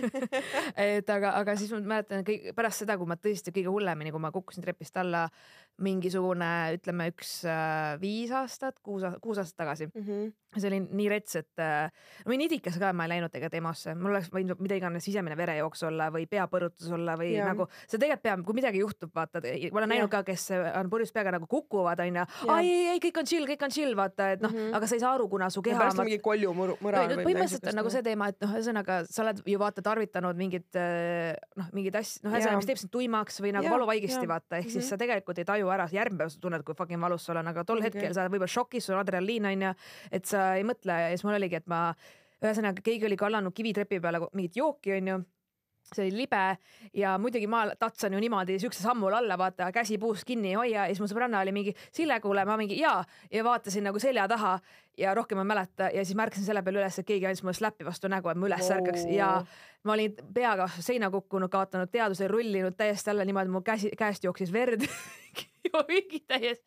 [0.88, 4.22] et aga, aga siis ma mäletan kõik pärast seda, kui ma tõesti kõige hullemini, kui
[4.22, 5.26] ma kukkusin trepist alla
[5.84, 9.90] mingisugune, ütleme üks äh, viis aastat, kuus, kuus aastat tagasi.
[9.94, 10.32] Mhm.
[10.60, 11.90] See oli nii rets, et äh,
[12.24, 15.36] ma olin idikas ka, ma ei läinud tegelikult EMO-sse, mul oleks võinud mida iganes sisemine
[15.36, 17.46] verejooks olla või peapõrutus olla või ja.
[17.52, 20.22] nagu see tegelikult peab, kui midagi juhtub, vaata, ma olen näinud Jah.
[20.22, 20.48] ka, kes
[20.80, 23.94] on purjus peaga nagu kukuvad onju, ai ei, ei kõik on chill, kõik on chill,
[23.98, 24.70] vaata, et noh mm, Mhm.
[24.70, 24.76] -hmm.
[24.76, 27.22] aga sa ei saa aru, kuna su keha pärast on mingi kolju mõra või no
[27.26, 31.34] põhimõtteliselt on nagu see teema, et noh, ühesõnaga sa oled ju vaata tarvitanud mingit äh,
[31.56, 34.72] noh, mingeid asju, noh, ühesõnaga, mis teeb sind tuimaks või nagu valuvaigisti vaata, ehk Mhm.
[34.78, 37.48] siis sa tegelikult ei taju ära, järgmine päev sa tunned, kui fucking valus sul on,
[37.48, 37.86] aga tol Ongi.
[37.90, 39.74] hetkel sa oled võib-olla šokis, sul on adrenaliin onju,
[40.12, 41.86] et sa ei mõtle ja siis mul oligi, et ma
[42.44, 45.22] ühesõnaga keegi oli kallanud kivitrepi peale mingit jooki onju
[45.92, 46.42] see oli libe
[46.96, 50.86] ja muidugi ma tatsan ju niimoodi siukse sammul alla, vaata käsi puust kinni ei hoia
[50.86, 54.26] ja siis mu sõbranna oli mingi Sille, kuule, ma mingi jaa ja vaatasin nagu selja
[54.28, 54.56] taha
[54.98, 57.84] ja rohkem ei mäleta ja siis märkasin selle peale üles, et keegi andis mulle slappi
[57.86, 59.04] vastu nägu, et ma üles ärkaks.
[59.10, 59.30] Ja
[59.84, 64.52] ma olin peaga seina kukkunud, kaotanud teaduse, rullinud täiesti alla niimoodi, mu käsi, käest jooksis
[64.54, 64.86] verd
[65.88, 66.60] mingi täies,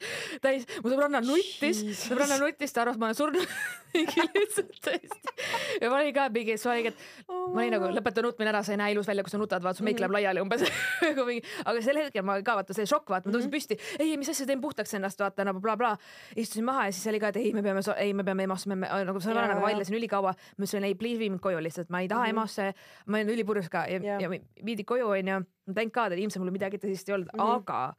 [0.44, 3.46] täis, mu sõbranna nuttis, sõbranna nuttis, ta arvas, ma olen surnud
[3.94, 5.36] mingi lihtsalt täiesti.
[5.82, 8.64] ja ma olin ka mingi, siis ma olin, et ma olin nagu lõpeta nutmine ära,
[8.68, 10.66] sa ei näe ilus välja, kui sa nutad, vaata su meik läheb laiali umbes
[11.08, 14.18] nagu mingi, aga sel hetkel ma ka vaata see šokk, vaata ma tõusin püsti, ei,
[14.20, 16.42] mis asja teen puhtaks ennast, vaata nagu blablabla bla..
[16.44, 18.90] istusin maha ja siis oli ka, et ei, me peame, ei, me peame EMO-sse, me
[19.12, 20.34] nagu sõbrannaga vaidlesin ülikaua.
[20.58, 22.34] ma ütlesin ei, please vii mind koju lihtsalt, ma ei taha Mhm.
[22.36, 22.68] EMO-sse,
[23.08, 24.20] ma olen ülipurjus ka ja, Jaa.
[24.26, 24.30] ja
[24.66, 25.40] viidi koju onju.
[25.68, 27.48] ma thank god, et ilmselt mul midagi tõsist ei olnud mm, Mhm.
[27.48, 27.56] -hmm.
[27.62, 27.96] aga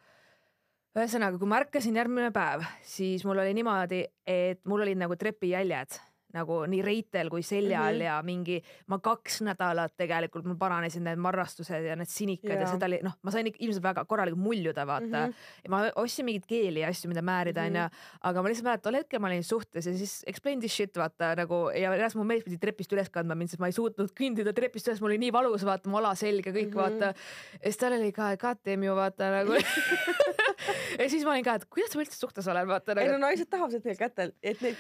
[0.96, 6.00] ühesõnaga, kui ma ärkasin järgmine päev, siis mul oli niimoodi, et mul olid nagu trepijäljed
[6.28, 8.00] nagu nii reitel kui seljal mm Mhm.
[8.00, 8.04] -hmm.
[8.04, 12.66] ja mingi, ma kaks nädalat tegelikult mul paranesid need marrastused ja need sinikad ja, ja
[12.66, 15.12] seda oli noh, ma sain ikka ilmselt väga korralikult muljuda, vaata mm.
[15.24, 15.30] Mhm.
[15.32, 15.62] -hmm.
[15.64, 17.80] ja ma ostsin mingeid keeli ja asju, mida määrida, onju.
[17.80, 17.94] Mhm.
[18.20, 21.34] aga ma lihtsalt mäletan, tol hetkel ma olin suhtes ja siis explain this shit vaata
[21.34, 24.52] nagu ja reaalselt mu mees pidi trepist üles kandma mind, sest ma ei suutnud kõndida
[24.52, 26.78] trepist üles, mul oli nii valus, vaata mu alaselg ja kõik mm Mhm.
[26.78, 27.00] -hmm.
[27.00, 27.14] vaata.
[27.52, 29.52] ja siis tal oli ka, god damn you vaata nagu
[31.00, 33.20] ja siis ma olin ka, et kuidas ma üldse suhtes olen, vaata ei nagu no
[33.26, 34.78] naised tahavad, et neil kätel, et neid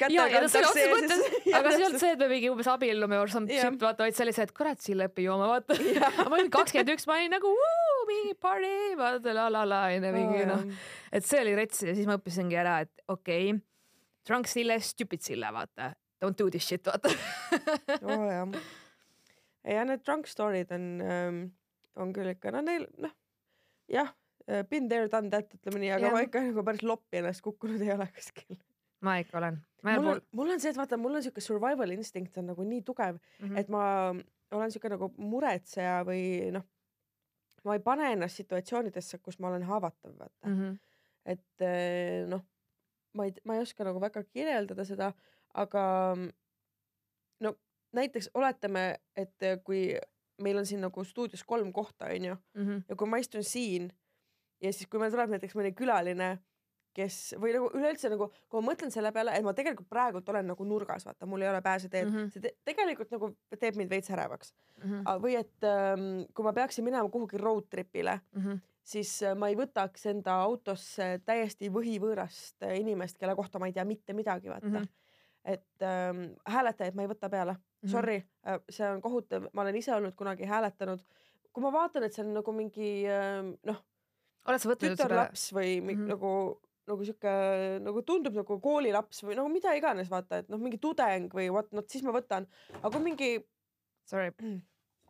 [0.94, 3.84] mõttes siis-, aga see ei olnud see, et me mingi umbes abiellume or some shit
[3.84, 5.78] vaata, vaid see oli see, et kurat, siia lepi jooma, vaata.
[6.30, 10.12] ma olin kakskümmend üks, ma olin nagu vuu, mingi party, vaata la la la onju
[10.16, 10.66] mingi noh,
[11.12, 13.62] et see oli rets ja siis ma õppisingi ära, et okei okay,,
[14.28, 15.94] drunk sille, stupid sille, vaata.
[16.18, 17.12] Don't do this shit, vaata.
[18.02, 18.58] oo jah.
[19.70, 21.38] ja need drunk story'd on ähm,
[22.02, 23.12] on küll ikka, no neil noh,
[23.90, 24.10] jah,
[24.70, 26.14] been there done that ütleme nii, aga Jah.
[26.14, 28.58] ma ikka nagu päris loppi ennast kukkunud ei ole kuskil.
[29.04, 29.60] ma ikka olen.
[29.84, 32.82] mul on, mul on see, et vaata, mul on siuke survival instinct on nagu nii
[32.86, 33.56] tugev, pool.
[33.60, 33.84] et ma
[34.56, 36.64] olen siuke nagu muretseja või noh,
[37.68, 40.60] ma ei pane ennast situatsioonidesse, kus ma olen haavatav, vaata mm.
[40.60, 40.78] -hmm.
[41.34, 42.44] et eh, noh,
[43.18, 45.12] ma ei, ma ei oska nagu väga kirjeldada seda,
[45.54, 45.82] aga
[47.44, 47.54] no
[47.96, 49.90] näiteks oletame, et kui
[50.42, 52.82] meil on siin nagu stuudios kolm kohta, onju, Mm -hmm.
[52.88, 53.92] ja kui ma istun siin
[54.60, 56.36] ja siis, kui meil tuleb näiteks mõni külaline,
[56.98, 60.48] kes või nagu üleüldse nagu, kui ma mõtlen selle peale, et ma tegelikult praegult olen
[60.50, 62.16] nagu nurgas, vaata, mul ei ole pääseteed mm.
[62.16, 62.32] -hmm.
[62.34, 64.54] see te tegelikult nagu teeb mind veits ärevaks.
[64.82, 65.20] Mm -hmm.
[65.22, 68.58] või et ähm, kui ma peaksin minema kuhugi road trip'ile, Mm -hmm.
[68.82, 73.72] siis äh, ma ei võtaks enda autosse täiesti võhivõõrast äh, inimest, kelle kohta ma ei
[73.72, 74.74] tea mitte midagi, vaata mm.
[74.74, 74.88] -hmm.
[75.44, 77.58] et ähm, hääletajaid ma ei võta peale mm.
[77.58, 77.90] -hmm.
[77.90, 81.00] sorry äh,, see on kohutav, ma olen ise olnud kunagi hääletanud.
[81.52, 83.84] kui ma vaatan, et see on nagu mingi äh, noh,
[84.46, 85.98] oled sa võtnud tütarlaps või mm Mhm.
[85.98, 86.08] -hmm.
[86.14, 86.32] nagu
[86.88, 87.32] nagu sihuke
[87.84, 91.68] nagu tundub nagu koolilaps või nagu mida iganes vaata, et noh, mingi tudeng või vot,
[91.72, 92.46] no siis ma võtan,
[92.82, 93.44] aga kui mingi
[94.08, 94.30] Sorry.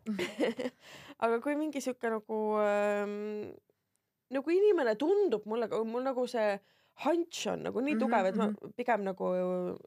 [1.23, 3.53] aga kui mingi sihuke nagu ähm,
[4.35, 6.59] nagu inimene tundub mulle, mul nagu see
[7.05, 9.29] hunch on nagu nii Mhm, tugev, et ma pigem nagu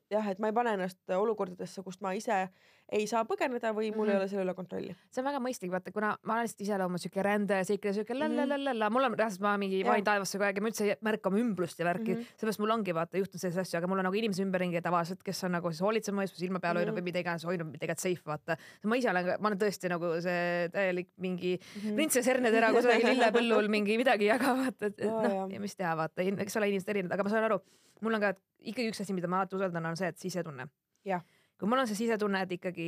[0.09, 2.45] jah, et ma ei pane ennast olukordadesse, kust ma ise
[2.91, 4.19] ei saa põgeneda või mul ei Mhm.
[4.21, 4.95] ole selle üle kontrolli.
[5.11, 8.19] see on väga mõistlik, vaata, kuna ma olen lihtsalt iseloomu siuke rändaja, siuke, siuke Mhm.
[8.19, 11.27] lalalalalala, mul on reaalselt, ma mingi vain taevasse kogu aeg ja ma üldse ei märka
[11.29, 12.21] oma ümbrust ja värki mm Mhm.
[12.21, 12.37] -hmm..
[12.37, 15.43] seepärast mul ongi vaata juhtunud selliseid asju, aga mul on nagu inimesi ümberringi tavaliselt, kes
[15.43, 16.99] on nagu siis hoolitsema ees, silma peal hoidnud Mhm.
[16.99, 18.57] või mida iganes hoidnud, tegelikult safe vaata.
[18.83, 21.95] ma ise olen, ma olen tõesti nagu see täielik mingi Mhm.
[21.95, 25.95] printsess hernetera kusagil lillepõllul mingi midagi jaga, vaata, et, et Aa, noh ja mis teha,
[25.95, 27.59] vaata, eks ole, inimesed erinevad, aga ma saan aru,
[28.01, 28.33] mul on ka
[28.65, 30.67] ikkagi üks asi, mida ma alati usaldan, on see, et sisetunne
[31.05, 31.21] Jah.
[31.61, 32.85] Kui mul on see sisetunne, et ikkagi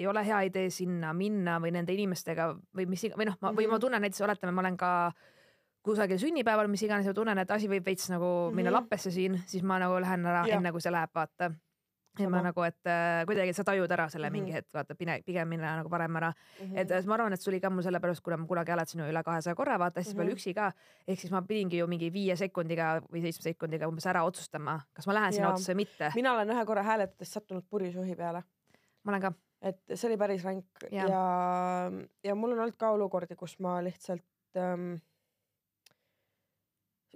[0.00, 2.46] ei ole hea idee sinna minna või nende inimestega
[2.76, 3.80] või mis iga- või noh, ma või ma Mhm.
[3.84, 5.12] tunnen näiteks, oletame, ma olen ka
[5.84, 8.76] kusagil sünnipäeval, mis iganes ja tunnen, et asi võib veits nagu minna Mhm.
[8.80, 10.56] lappesse siin, siis ma nagu lähen ära Jah.
[10.56, 11.52] enne kui see läheb, vaata.
[12.20, 14.32] Ja ma nagu, et äh, kuidagi sa tajud ära selle Mhm.
[14.38, 16.32] mingi hetk, vaata pigem, pigem minna nagu varem ära.
[16.60, 16.76] Mhm.
[16.78, 19.08] et äh, ma arvan, et see oli ka mul sellepärast, kuna ma kunagi hääletasin ju
[19.12, 20.36] üle kahesaja korra, vaata hästi palju Mhm.
[20.38, 20.72] üksi ka.
[21.08, 25.06] ehk siis ma pidingi ju mingi viie sekundiga või seitsme sekundiga umbes ära otsustama, kas
[25.06, 26.12] ma lähen sinna otsa või mitte.
[26.14, 28.42] mina olen ühe korra hääletades sattunud purjusjuhi peale,
[29.04, 29.32] ma olen ka.
[29.62, 31.90] et see oli päris ränk ja, ja,
[32.24, 34.22] ja mul on olnud ka olukordi, kus ma lihtsalt
[34.56, 34.96] ähm,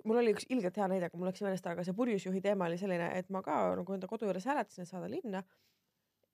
[0.05, 2.69] mul oli üks ilgelt hea näide, aga mul läks meelest ära, aga see purjusjuhi teema
[2.69, 5.43] oli selline, et ma ka nagu enda kodu juures hääletasin, et saada linna.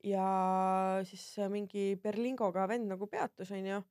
[0.03, 0.25] ja
[1.03, 3.81] siis äh, mingi Berlingoga vend nagu peatus, onju,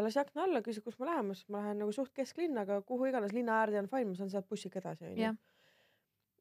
[0.00, 2.64] lasi akna alla, küsis, kus ma lähen, ma ütlesin, et ma lähen nagu suht kesklinna,
[2.64, 5.32] aga kuhu iganes linna äärde on fine, ma saan sealt bussiga edasi, onju.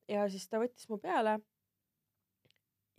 [0.10, 1.40] Ja siis ta võttis mu peale.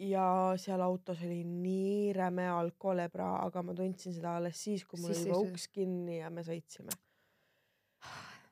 [0.01, 5.12] ja seal autos oli nii räme alkoholebra, aga ma tundsin seda alles siis, kui mul
[5.12, 6.95] oli juba uks kinni ja me sõitsime.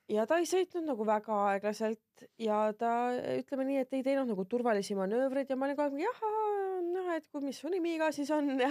[0.08, 2.92] Ja ta ei sõitnud nagu väga aeglaselt ja ta
[3.38, 6.22] ütleme nii, et ei teinud nagu turvalisi manöövreid ja ma olin kogu aeg jah,
[6.92, 8.70] noh, et kui, mis su nimi ka siis on ja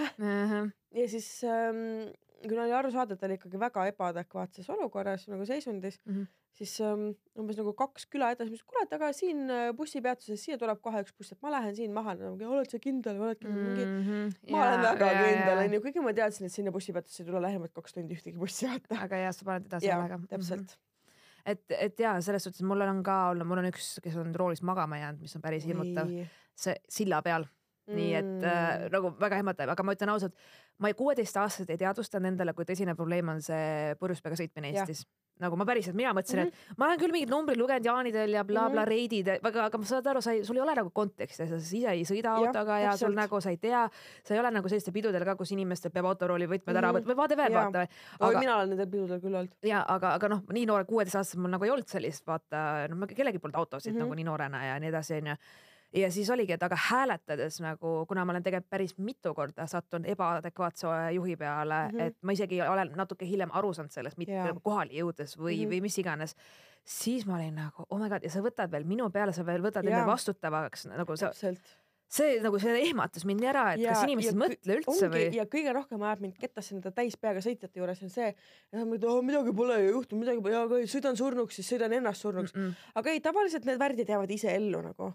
[0.94, 2.10] ja siis ähm,
[2.42, 6.20] kuna oli aru saada, et ta oli ikkagi väga ebaadekvaatses olukorras nagu seisundis mm, Mhm.
[6.22, 6.34] -hmm.
[6.58, 7.02] siis ähm,
[7.38, 11.02] umbes nagu kaks küla edasi, ma ütlesin, et aga siin äh, bussipeatuses, siia tuleb kohe
[11.04, 13.78] üks buss, et ma lähen siin maha, oled sa kindel, oled kindel Mhm.
[13.78, 14.50] mingi.
[14.50, 17.92] ma olen väga kindel onju, kuigi ma teadsin, et sinna bussipeatusse ei tule lähemad kaks
[17.94, 18.98] tundi ühtegi bussi vaata.
[19.04, 20.76] aga jah, sa paned edasi jaa häälega., täpselt.
[21.46, 24.62] et, et ja selles suhtes mul on ka olnud, mul on üks, kes on roolis
[24.62, 26.10] magama jäänud, mis on päris hirmutav,
[26.58, 27.46] see silla peal,
[27.88, 28.44] nii et Mm.
[28.44, 30.34] äh, nagu väga ehmatav, aga ma ütlen ausalt,
[30.78, 34.84] ma ei kuueteistaastaselt ei teadvustanud endale, kui tõsine probleem on see purjuspeaga sõitmine Jah.
[34.88, 35.06] Eestis.
[35.38, 36.70] nagu ma päriselt, mina mõtlesin mm, -hmm.
[36.72, 38.88] et ma olen küll mingid numbrid lugenud jaanidel ja blablabla Mhm.
[38.90, 41.88] reidid, aga, aga ma saad aru, sa ei, sul ei ole nagu konteksti, sa ise
[41.94, 43.14] ei sõida Jah, autoga ja sul täpselt.
[43.14, 43.88] nagu sa ei tea,
[44.24, 46.96] sa ei ole nagu sellistel pidudel ka, kus inimestel peab autorooli võtmed ära Mhm.
[46.98, 47.70] võtma või whatever, Jaa.
[47.70, 47.86] vaata.
[48.20, 49.50] aga mina olen nendel pidudel küll olnud.
[49.62, 53.38] ja aga, aga noh, nii noore, kuueteistaastaselt mul nagu ei olnud sellist, vaata, noh, kellelgi
[53.38, 54.02] polnud autosid mm Mhm.
[54.02, 54.08] -hmm.
[54.08, 55.36] nagu nii noorena ja nii edasi, onju.
[55.94, 60.08] Ja siis oligi, et aga hääletades nagu, kuna ma olen tegelikult päris mitu korda sattunud
[60.12, 61.96] ebaadekvaatse juhi peale mm.
[61.96, 62.06] -hmm.
[62.06, 65.64] et ma isegi olen natuke hiljem aru saanud sellest, mitte nagu kohale jõudes või mm.
[65.64, 65.72] -hmm.
[65.72, 66.36] või mis iganes.
[66.84, 69.62] siis ma olin nagu oh my god ja sa võtad veel minu peale, sa veel
[69.62, 69.98] võtad Jaa.
[69.98, 71.76] enda vastutavaks nagu sa, täpselt.
[72.08, 75.36] see nagu see ehmatas mind ära, et Ja- kas inimesed ei mõtle üldse ongi või?
[75.36, 78.36] ja kõige rohkem ajab mind kettasse nende täispeaga sõitjate juures on see, et
[78.72, 82.54] nad mõtlevad, midagi pole ju juhtunud, midagi pole, aga sõidan surnuks, siis sõidan ennast surnuks.
[82.54, 82.74] Mm -mm.
[82.94, 85.12] aga ei, tavaliselt need värdid jäävad ise ellu nagu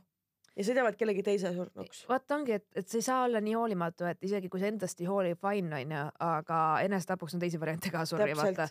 [0.58, 2.04] ja sõidavad kellegi teise surnuks.
[2.10, 5.02] vot ongi, et, et sa ei saa olla nii hoolimatu, et isegi kui sa endast
[5.02, 8.68] ei hooli, fine onju, aga enesetapuks on teisi variante ka sorry, vaata.,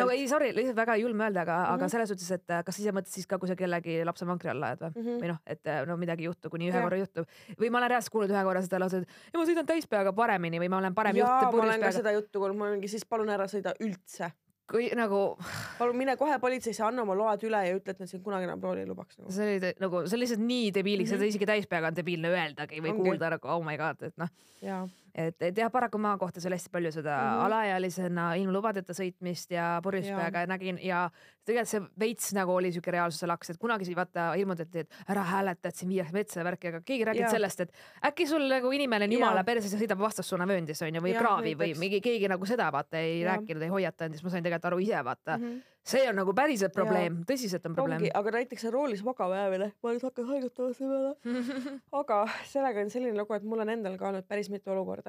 [0.00, 1.74] no ei sorry, lihtsalt väga julm öelda, aga mm, -hmm.
[1.74, 1.90] aga Mhm.
[1.90, 4.72] selles suhtes, et äh, kas ise mõtled siis ka, kui sa kellegi lapse vankri alla
[4.72, 5.02] ajad või mm?
[5.06, 5.20] -hmm.
[5.22, 6.84] või noh, et äh, no midagi ei juhtu, kuni ühe Jah.
[6.84, 7.26] korra juhtub
[7.60, 10.68] või ma olen reaalselt kuulnud ühe korra seda lauset, ja ma sõidan täispeaga paremini või
[10.72, 13.28] ma olen parem juht jaa, ma olen ka seda juttu kuulnud, ma olengi siis palun
[13.28, 14.32] ära sõida üldse.
[14.70, 15.20] Kui nagu
[15.78, 18.62] palun mine kohe politseisse, anna oma load üle ja ütle, et nad sind kunagi enam
[18.62, 19.32] rooli ei lubaks nagu..
[19.32, 21.20] see oli nagu, see on lihtsalt nii debiiliks mm.
[21.20, 21.34] -hmm.
[21.34, 23.04] isegi täispeaga on debiilne öeldagi või Ongi.
[23.04, 24.32] kuulda nagu oh my god, et noh,
[25.16, 27.30] et, et jah, paraku maa kohta seal hästi palju seda mm.
[27.30, 27.44] -hmm.
[27.46, 31.08] alaealisena ilma lubadeta sõitmist ja purjus peaga nägin ja
[31.46, 35.68] tegelikult see veits nagu oli siuke reaalsuse laks, et kunagi vaata ilmutati, et ära hääleta,
[35.68, 37.30] et siin viiakse metsa ja värki, aga keegi räägib Jaa.
[37.30, 37.72] sellest, et
[38.10, 41.72] äkki sul nagu inimene on jumala perses ja sõidab vastassuunavööndis onju või Jah, kraavi või
[41.78, 43.36] mingi keegi nagu seda vaata ei Jaa.
[43.36, 45.44] rääkinud, ei hoiatanud, siis ma sain tegelikult aru ise vaata mm.
[45.44, 45.62] -hmm.
[45.94, 49.94] see on nagu päriselt probleem, tõsiselt on probleem aga näiteks see roolis magama jäämine, ma
[49.94, 51.78] nüüd hakkan haigutama selle peale.
[52.00, 55.05] aga sellega on selline lugu, et mul on endal ka olnud päris mitu olukorda,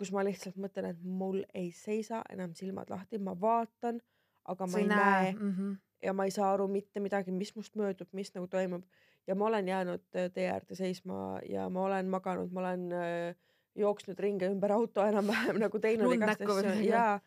[0.00, 4.00] kus ma lihtsalt mõtlen, et mul ei seisa enam silmad lahti, ma vaatan,
[4.48, 5.52] aga ma sa ei näe mm.
[5.52, 5.76] -hmm.
[6.06, 8.84] ja ma ei saa aru mitte midagi, mis must möödub, mis nagu toimub
[9.26, 13.36] ja ma olen jäänud äh, tee äärde seisma ja ma olen maganud, ma olen äh,
[13.74, 17.20] jooksnud ringi ümber auto enam-vähem nagu teinud igast asju ja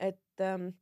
[0.00, 0.72] et ähm,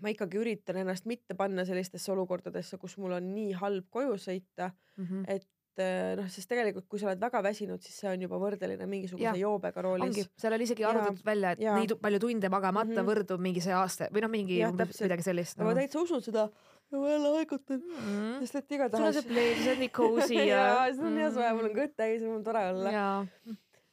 [0.00, 4.72] ma ikkagi üritan ennast mitte panna sellistesse olukordadesse, kus mul on nii halb koju sõita,
[5.00, 5.24] Mm -hmm.
[5.28, 5.46] et
[5.78, 9.36] noh, sest tegelikult kui sa oled väga väsinud, siis see on juba võrdeline mingisuguse Jah.
[9.38, 11.76] joobega roolis ongi, seal oli isegi arvutatud välja, et jaa.
[11.78, 12.98] nii palju tunde magamata mm Mhm.
[13.00, 13.10] -hmm.
[13.14, 15.06] võrdub mingi see aasta või noh, mingi täpselt.
[15.08, 16.50] midagi sellist aga ma täitsa usun seda
[16.92, 17.96] ja ma jälle haigutan, mm.
[17.96, 18.38] -hmm.
[18.40, 20.44] sest et sul on igatahes see pleed, see on nii cozy ja.
[20.46, 23.26] jaa, see on hea soe, mul on kõht täis ja mul on tore olla.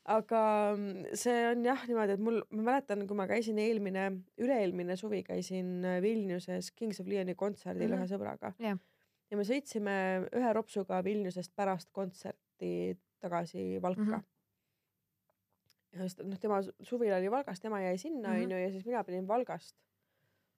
[0.08, 0.42] aga
[0.78, 4.06] mm, see on jah niimoodi, et mul, ma mäletan, kui ma käisin eelmine,
[4.40, 8.04] üle-eelmine suvi käisin äh, Vilniuses Kings of Leoni kontserdil mm Mhm.
[8.04, 8.08] -hmm.
[8.08, 8.78] ühe sõbraga Jah.
[9.32, 9.96] Ja me sõitsime
[10.36, 14.14] ühe ropsuga Vilniusest pärast kontserti tagasi Valka mm.
[14.14, 14.24] -hmm.
[15.98, 18.44] ja just noh, tema su- suvil oli Valgas, tema jäi sinna Mhm.
[18.44, 19.76] onju ja siis mina pidin Valgast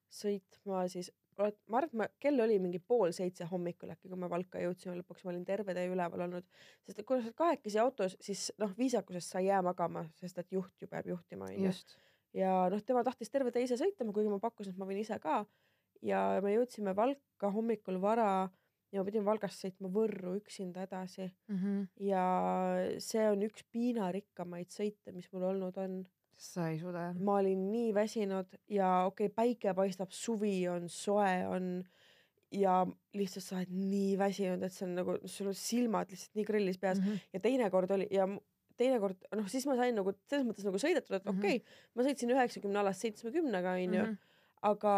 [0.10, 1.46] sõitma siis, ma
[1.78, 5.24] arvan, et ma, kell oli mingi pool seitse hommikul äkki, kui me Valka jõudsime, lõpuks
[5.24, 6.46] ma olin terve tee üleval olnud.
[6.86, 10.38] sest et kui sa oled kahekesi autos, siis noh, viisakusest sa ei jää magama, sest
[10.38, 11.72] et juht ju peab juhtima onju.
[12.34, 15.20] ja noh, tema tahtis terve tee ise sõita, kuigi ma pakkusin, et ma võin ise
[15.20, 15.46] ka.
[16.02, 18.50] Ja me jõudsime Valka hommikul vara
[18.92, 21.84] ja ma pidin Valgast sõitma Võrru üksinda edasi Mhm.
[22.00, 22.24] ja
[23.00, 26.06] see on üks piinarikkamaid sõite, mis mul olnud on.
[26.40, 27.16] sa ei suuda jah.
[27.20, 31.84] ma olin nii väsinud ja okei okay,, päike paistab, suvi on soe on
[32.52, 36.46] ja lihtsalt sa oled nii väsinud, et see on nagu sul on silmad lihtsalt nii
[36.48, 37.18] grillis peas Mhm.
[37.34, 38.26] ja teinekord oli ja
[38.78, 41.38] teinekord noh, siis ma sain nagu selles mõttes nagu sõidetud, et Mhm.
[41.40, 44.18] okei okay,, ma sõitsin üheksakümne alast seitsmekümnega onju, Mhm.
[44.66, 44.94] Aga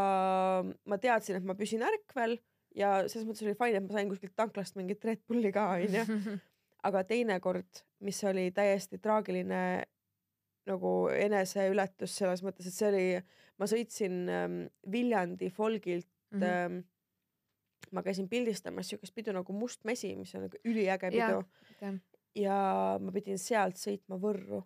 [0.85, 2.37] ma teadsin, et ma püsin ärkvel
[2.75, 6.05] ja selles mõttes oli fine, et ma sain kuskilt tanklast mingit Red Bulli ka onju,
[6.87, 9.83] aga teinekord, mis oli täiesti traagiline
[10.69, 13.05] nagu eneseületus selles mõttes, et see oli,
[13.57, 14.57] ma sõitsin ähm,
[14.91, 16.43] Viljandi folgilt Mhm.
[16.43, 16.79] ähm,
[17.91, 21.41] ma käisin pildistamas siukest pidu nagu Must mesi, mis on nagu üliäge pidu
[22.35, 22.55] ja
[23.01, 24.61] ma pidin sealt sõitma Võrru.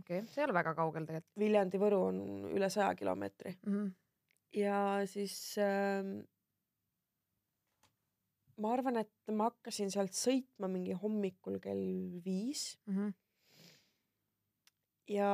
[0.00, 2.18] okei, see ei ole väga kaugel tegelikult Viljandi-Võru on
[2.56, 3.72] üle saja kilomeetri mm.
[3.72, 3.92] -hmm.
[4.56, 6.20] Ja siis ähm,
[8.62, 11.82] ma arvan, et ma hakkasin sealt sõitma mingi hommikul kell
[12.24, 13.12] viis Mm -hmm.
[15.12, 15.30] ja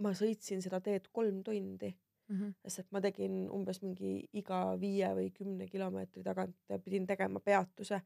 [0.00, 1.90] ma sõitsin seda teed kolm tundi,
[2.30, 2.52] Mm -hmm.
[2.62, 8.00] sest et ma tegin umbes mingi iga viie või kümne kilomeetri tagant pidin tegema peatuse,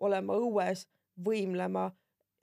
[0.00, 0.86] olema õues,
[1.24, 1.90] võimlema,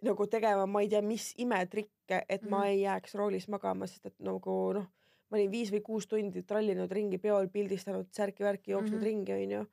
[0.03, 2.67] nagu tegema, ma ei tea, mis imetrikke, et ma Mhm.
[2.67, 4.87] ei jääks roolis magama, sest et nagu noh,
[5.31, 9.05] ma olin viis või kuus tundi trallinud ringi peol, pildistanud särki-värki, jooksnud Mhm.
[9.07, 9.65] ringi, onju.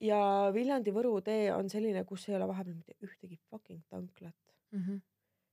[0.00, 0.18] ja
[0.54, 4.34] Viljandi-Võru tee on selline, kus ei ole vahepeal mitte ühtegi fucking tanklat,
[4.72, 5.00] Mm -hmm.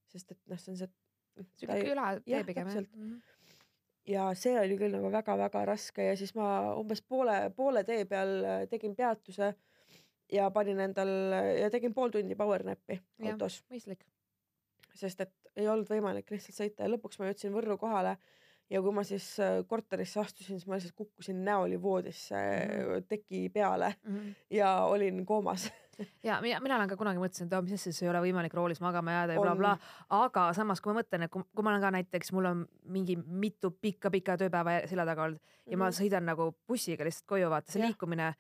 [0.08, 0.90] sest et noh, see on see
[1.58, 2.88] siuke küla tee jah, pigem jah mm.
[3.16, 3.22] -hmm.
[4.08, 8.44] ja see oli küll nagu väga-väga raske ja siis ma umbes poole, poole tee peal
[8.44, 9.56] äh, tegin peatuse
[10.32, 11.10] ja panin endal
[11.62, 13.32] ja tegin pool tundi powernap'i Jah.
[13.34, 14.06] autos, mõistlik.
[14.94, 18.18] sest et ei olnud võimalik lihtsalt sõita ja lõpuks ma jõudsin Võrru kohale
[18.70, 23.04] ja kui ma siis äh, korterisse astusin, siis ma lihtsalt kukkusin näoli voodisse Mhm.
[23.08, 24.36] teki peale Mm -hmm.
[24.50, 25.72] ja olin koomas.
[26.24, 28.54] ja mina, mina olen ka kunagi mõtlesin, et oh, mis asja, siis ei ole võimalik
[28.54, 31.70] roolis magama jääda ja blablabla bla., aga samas, kui ma mõtlen, et kui, kui ma
[31.70, 35.94] olen ka näiteks, mul on mingi mitu pikka-pikka tööpäeva selja taga olnud ja ma Mhm.
[36.02, 37.90] sõidan nagu bussiga lihtsalt koju, vaata see Jah.
[37.90, 38.34] liikumine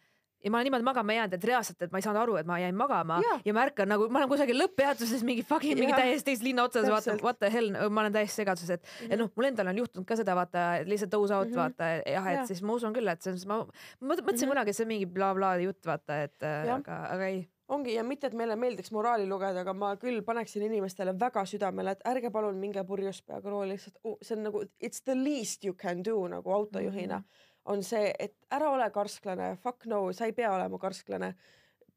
[0.46, 2.60] ja ma olen niimoodi magama jäänud, et reaalselt, et ma ei saanud aru, et ma
[2.62, 3.40] jäin magama Jaa.
[3.46, 6.86] ja ma ärkan nagu, ma olen kusagil lõpppeatuses mingi fucking mingi täiesti teise linna otsas,
[6.92, 9.14] vaata what the hell, ma olen täiesti segaduses, et mm, -hmm.
[9.14, 11.54] et noh, mul endal on juhtunud ka seda vaata lihtsalt doze out mm.
[11.54, 11.58] -hmm.
[11.64, 12.48] vaata jah, et Jah.
[12.48, 14.38] siis ma usun küll, et see on, ma mõtlesin mm.
[14.38, 14.54] -hmm.
[14.54, 16.78] kunagi, et see on mingi blablabla jutt vaata, et äh, Jah.
[16.78, 20.68] aga, aga ei ongi ja mitte, et meile meeldiks moraali lugeda, aga ma küll paneksin
[20.68, 24.62] inimestele väga südamele, et ärge palun minge purjus peaga rooli, lihtsalt oh, see on nagu
[24.80, 27.54] it's the least you can do nagu autojuhina mm -hmm.
[27.66, 31.36] On see, et ära ole karsklane, fuck no, sa ei pea olema karsklane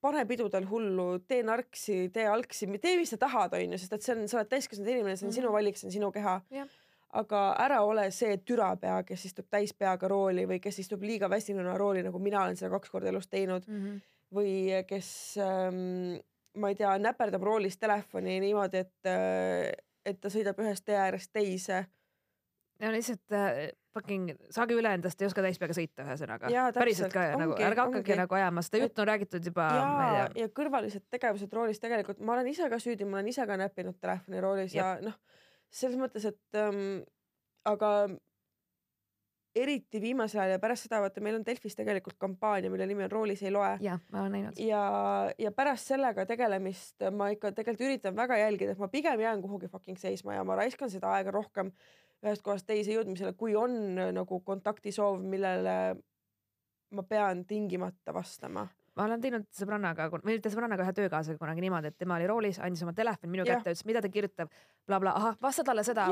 [0.00, 4.14] pane pidudel hullu, tee narksi, tee algsi, tee, mis sa tahad, onju, sest et see
[4.14, 5.38] on, sa oled täiskasvanud inimene, see on Mhm.
[5.40, 6.68] sinu valik, see on sinu keha Jah.
[7.10, 12.02] aga ära ole see türapea, kes istub täispeaga rooli või kes istub liiga väsinuna rooli,
[12.02, 13.84] nagu mina olen seda kaks korda elus teinud mm.
[13.84, 14.00] -hmm.
[14.34, 16.20] või kes ähm,
[16.54, 19.72] ma ei tea, näperdab roolis telefoni niimoodi, et äh,
[20.04, 21.86] et ta sõidab ühest tee äärest teise.
[22.82, 23.58] Ja lihtsalt äh,
[23.94, 28.18] fucking saage üle endast, ei oska täispeaga sõita, ühesõnaga päriselt ka nagu Ongi, ärge hakake
[28.20, 32.52] nagu ajama, seda juttu on räägitud juba, ja, ja kõrvalised tegevused roolis tegelikult, ma olen
[32.52, 34.82] ise ka süüdi, ma olen ise ka näppinud telefoni roolis Jep.
[34.84, 35.18] ja noh,
[35.74, 37.02] selles mõttes, et ähm,
[37.68, 37.92] aga
[39.58, 43.10] eriti viimasel ajal ja pärast seda vaata, meil on Delfis tegelikult kampaania, mille nimi on
[43.10, 43.70] Roolis ei loe.
[43.82, 44.60] jah, ma olen näinud.
[44.62, 44.82] ja,
[45.38, 49.70] ja pärast sellega tegelemist ma ikka tegelikult üritan väga jälgida, et ma pigem jään kuhugi
[49.72, 51.72] fucking seisma ja ma raiskan seda aega rohkem
[52.24, 55.76] ühest kohast teise jõudmisele, kui on nagu kontaktisoov, millele
[56.90, 58.66] ma pean tingimata vastama.
[58.98, 62.58] Ma olen teinud sõbrannaga, või mitte sõbrannaga, ühe töökaaslasega kunagi niimoodi, et tema oli roolis,
[62.64, 64.50] andis oma telefoni minu kätte, ütles, mida ta kirjutab?
[64.88, 66.06] Blablabla, ahah, vasta talle seda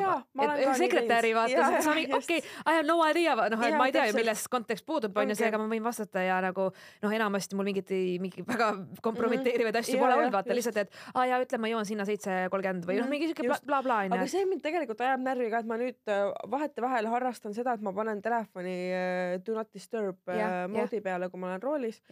[0.77, 1.89] sekretäri just.
[2.21, 5.35] okei, I have no idea, noh, et ma ei tea ju, milles kontekst puudub, onju,
[5.39, 6.69] seega ma võin vastata ja nagu
[7.03, 8.71] noh, enamasti mul mingit, mingi väga
[9.03, 10.61] kompromiteerivaid asju Jaa, pole olnud, vaata just.
[10.61, 13.47] lihtsalt, et aa jaa, ütle, ma jõuan sinna seitse kolmkümmend või noh, Mhm, mingi siuke
[13.47, 14.31] blablabla aga onju.
[14.33, 17.93] see mind tegelikult ajab närvi ka, et ma nüüd äh, vahetevahel harrastan seda, et ma
[17.97, 22.03] panen telefoni äh, do not disturb äh, moodi peale, kui ma olen roolis.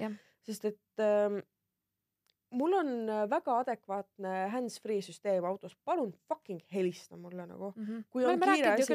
[0.47, 1.40] Sest et ähm,
[2.55, 7.72] mul on äh, väga adekvaatne hands-free süsteem autos, palun fucking helista mulle nagu.
[8.11, 8.92] Kui me on oleme kiire asi-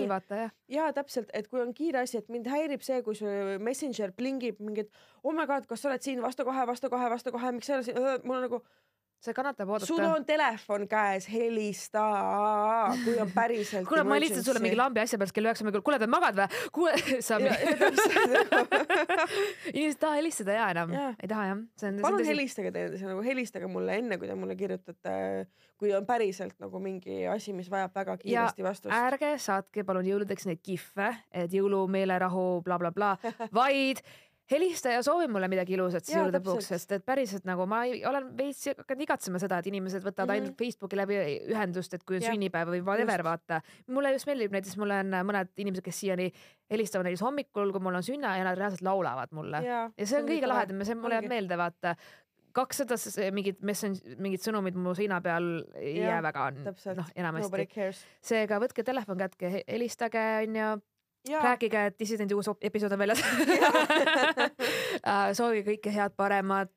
[0.67, 4.59] ja täpselt, et kui on kiire asi, et mind häirib see, kui see messenger plingib
[4.63, 4.87] mingid
[5.23, 7.73] oh my god, kas sa oled siin, vasta kohe, vasta kohe, vasta kohe, miks sa
[7.73, 8.61] ei ole siin, mul on nagu
[9.19, 10.15] see kannatab sul oodata.
[10.15, 12.03] on telefon käes, helista,
[13.03, 13.87] kui on päriselt.
[13.87, 16.47] kuule, ma helistan sulle mingi lambi asja pärast kell üheksa hommikul, kuule, pead magad või?
[16.75, 16.93] kuule,
[17.25, 17.39] sa.
[17.43, 17.75] Ja- ja
[19.73, 21.63] inimesed ei taha helistada ja enam ei taha jah.
[22.01, 25.17] palun helistage teineteisele, nagu helistage mulle enne, kui te mulle kirjutate,
[25.79, 28.95] kui on päriselt nagu mingi asi, mis vajab väga kiiresti vastust.
[28.95, 33.99] ärge saatke palun jõuludeks neid kihve, et jõulumeelerahu blablabla bla,, bla, vaid
[34.51, 36.81] helista ja soovi mulle midagi ilusat jõulude puhuks, täpselt.
[36.81, 40.35] sest et päriselt nagu ma ei, olen veits hakanud igatsema seda, et inimesed võtavad mm.
[40.35, 40.45] -hmm.
[40.49, 41.19] ainult Facebooki läbi
[41.53, 43.61] ühendust, et kui on sünnipäev või whatever, vaata.
[43.87, 46.31] mulle just meeldib näiteks, mul on mõned inimesed, kes siiani
[46.71, 49.63] helistavad näiteks hommikul, kui mul on sünna ja nad reaalselt laulavad mulle.
[49.65, 51.95] ja see on kõige lahedam ja see mulle jääb meelde, vaata
[52.55, 52.97] kakssada
[53.33, 56.49] mingit messeng-, mingid sõnumid mu seina peal ei jää väga,
[56.97, 57.89] noh enamasti
[58.25, 60.71] seega võtke telefon kätke, helistage onju,
[61.27, 63.21] jaa, rääkige, et Dissidendi uus episood on väljas.
[65.37, 66.73] soovige kõike head, paremat.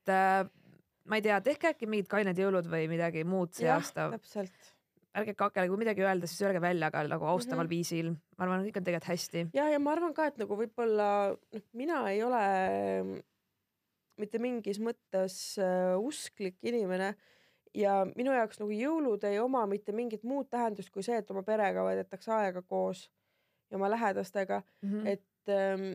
[1.08, 4.08] ma ei tea, tehke äkki mingid kained jõulud või midagi muud see jah, aasta.
[4.14, 4.70] täpselt.
[5.18, 7.70] ärge kakele, kui midagi öelda, siis öelge välja, aga nagu austaval Mhm.
[7.74, 8.14] viisil.
[8.38, 9.46] ma arvan, kõik on tegelikult hästi.
[9.54, 12.42] ja, ja ma arvan ka, et nagu võib-olla noh, mina ei ole
[13.02, 13.20] mm,
[14.18, 17.14] mitte mingis mõttes äh, usklik inimene
[17.74, 21.42] ja minu jaoks nagu jõulud ei oma mitte mingit muud tähendust kui see, et oma
[21.42, 23.08] perega veedetakse aega koos
[23.72, 25.06] ja oma lähedastega, Mhm.
[25.06, 25.88] et ähm,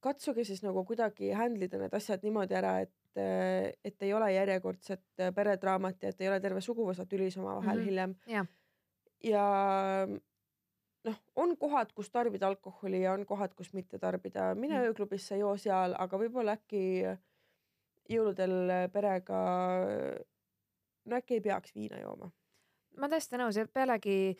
[0.00, 4.30] katsuge siis nagu kuidagi handle ida need asjad niimoodi ära, et äh, et ei ole
[4.32, 7.82] järjekordset äh, peredraamat ja et ei ole terve suguvõsa tülis omavahel mm.
[7.82, 7.88] -hmm.
[7.90, 8.14] hiljem.
[8.26, 8.46] Jah.
[9.24, 9.44] ja
[11.04, 14.86] noh, on kohad, kus tarbida alkoholi ja on kohad, kus mitte tarbida, mine Mm.
[14.90, 17.04] ööklubisse, joo seal, aga võib-olla äkki
[18.10, 19.40] jõuludel perega,
[21.04, 22.30] no äkki ei peaks viina jooma.
[23.00, 24.36] ma täiesti nõus ja pealegi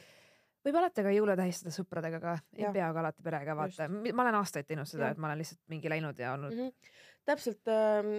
[0.67, 2.75] võib alati ka jõule tähistada sõpradega ka, ei Jah.
[2.75, 3.89] pea ka alati perega vaata.
[3.89, 6.69] ma olen aastaid teinud seda, et ma olen lihtsalt mingi läinud ja olnud mm.
[6.69, 6.95] -hmm.
[7.29, 8.17] täpselt ähm,,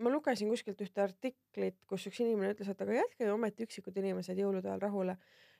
[0.00, 4.38] ma lugesin kuskilt ühte artiklit, kus üks inimene ütles, et aga jätke ometi üksikud inimesed
[4.38, 5.16] jõulude ajal rahule.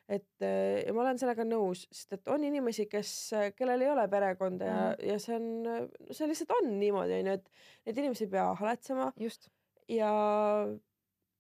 [0.09, 3.11] et äh, ja ma olen sellega nõus, sest et on inimesi, kes,
[3.57, 5.13] kellel ei ole perekonda ja mm, -hmm.
[5.13, 7.51] ja see on, see lihtsalt on niimoodi onju, et
[7.87, 9.49] need inimesed ei pea haletsema just,
[9.89, 10.11] ja,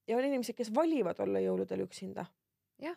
[0.08, 2.24] ja on inimesed, kes valivad olla jõuludel üksinda.
[2.82, 2.96] Jah.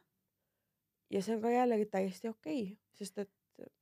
[1.11, 3.29] Ja see on ka jällegi täiesti okei okay,, sest et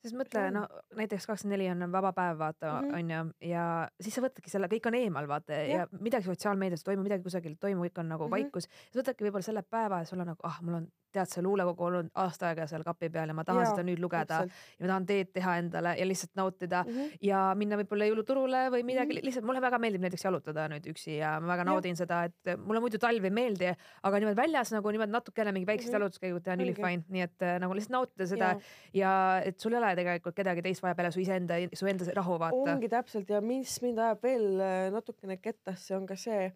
[0.06, 0.54] sest mõtle, on.
[0.54, 0.62] no
[0.96, 2.94] näiteks kakskümmend neli on vaba päev, vaata Mhm.
[2.96, 3.64] onju, ja
[4.02, 5.90] siis sa võtadki selle, kõik on eemal, vaata ja Jah.
[6.00, 8.32] midagi sotsiaalmeedias ei toimu, midagi kusagil ei toimu, kõik on nagu Mhm.
[8.32, 8.70] vaikus.
[8.92, 11.88] sa võtadki võib-olla selle päeva ja sul on nagu, ah, mul on, tead, see luulekogu
[11.88, 14.52] olnud aasta aega seal kapi peal ja ma tahan Jaa, seda nüüd lugeda täpselt.
[14.80, 17.16] ja ma tahan teed teha endale ja lihtsalt nautida Mhm.
[17.22, 19.26] ja minna võib-olla jõuluturule või midagi Mhm.
[19.30, 22.80] lihtsalt mulle väga meeldib näiteks jalutada nüüd üksi ja ma väga naudin seda, et mulle
[22.84, 23.72] muidu talv ei meeldi,
[24.04, 25.96] aga niimoodi väljas nagu niimoodi natukene mingi väiksed Mhm.
[26.00, 28.60] jalutuskäigud teha on ülifine, nii et äh, nagu lihtsalt nautida seda Jaa.
[28.94, 32.38] ja et sul ei ole tegelikult kedagi teist vaja peale su iseenda, su enda rahu
[32.40, 32.56] vaata.
[32.76, 36.52] ongi täpselt ja mis mind ajab veel äh, natukene kettasse, on ka see,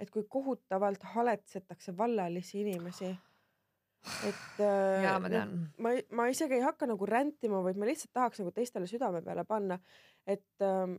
[0.00, 3.16] et kui kohutavalt haletsetakse vallalisi inimesi.
[4.28, 5.54] Et äh, jaa, ma tean.
[5.78, 9.44] ma, ma isegi ei hakka nagu rändima, vaid ma lihtsalt tahaks nagu teistele südame peale
[9.48, 9.78] panna,
[10.26, 10.98] et ähm,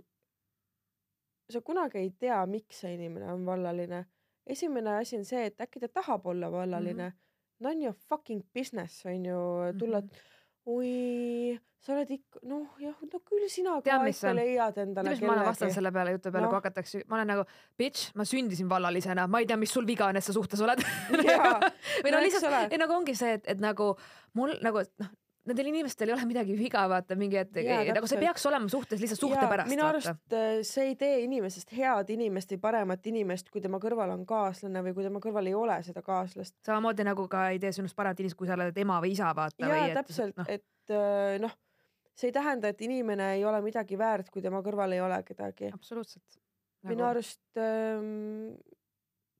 [1.52, 4.06] sa kunagi ei tea, miks see inimene on vallaline.
[4.46, 7.10] esimene asi on see, et äkki ta tahab olla vallaline mm.
[7.10, 7.22] -hmm.
[7.60, 9.38] None your fucking business on ju
[9.80, 10.35] tulla mm, -hmm.
[10.66, 15.36] Oi, sa oled ikka, noh jah, no küll sina ka ikka leiad endale mis ma
[15.36, 16.50] olen vastanud selle peale jutu peale Noh.
[16.50, 17.44] no., kui hakatakse, ma olen nagu
[17.78, 20.82] bitch, ma sündisin vallalisena, ma ei tea, mis sul viga on, et sa suhtes oled.
[22.06, 23.94] Või no no lihtsalt ei nagu ongi see, et, et nagu
[24.38, 25.14] mul nagu noh,
[25.50, 29.02] nendel inimestel ei ole midagi viga, vaata mingi, et Jaa, nagu see peaks olema suhtes
[29.02, 32.62] lihtsalt suhte Jaa, pärast, minu vaata arust äh, see ei tee inimesest head inimest või
[32.64, 36.56] paremat inimest, kui tema kõrval on kaaslane või kui tema kõrval ei ole seda kaaslast.
[36.68, 39.70] samamoodi nagu ka ei tee sinust paremat inimest, kui sa oled ema või isa, vaata.
[39.70, 41.54] jaa, täpselt, noh, et äh, noh,
[42.16, 45.74] see ei tähenda, et inimene ei ole midagi väärt, kui tema kõrval ei ole kedagi.
[45.76, 46.42] absoluutselt.
[46.86, 48.56] minu arust ähm,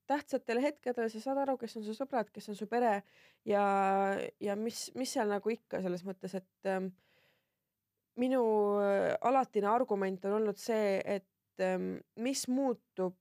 [0.06, 3.00] tähtsatel hetkedel sa saad aru, kes on su sõbrad, kes on su pere
[3.48, 3.64] ja,
[4.40, 6.90] ja mis, mis seal nagu ikka selles mõttes, et ähm,
[8.20, 8.42] minu
[8.82, 13.18] äh, alatine argument on olnud see, et ähm, mis muutub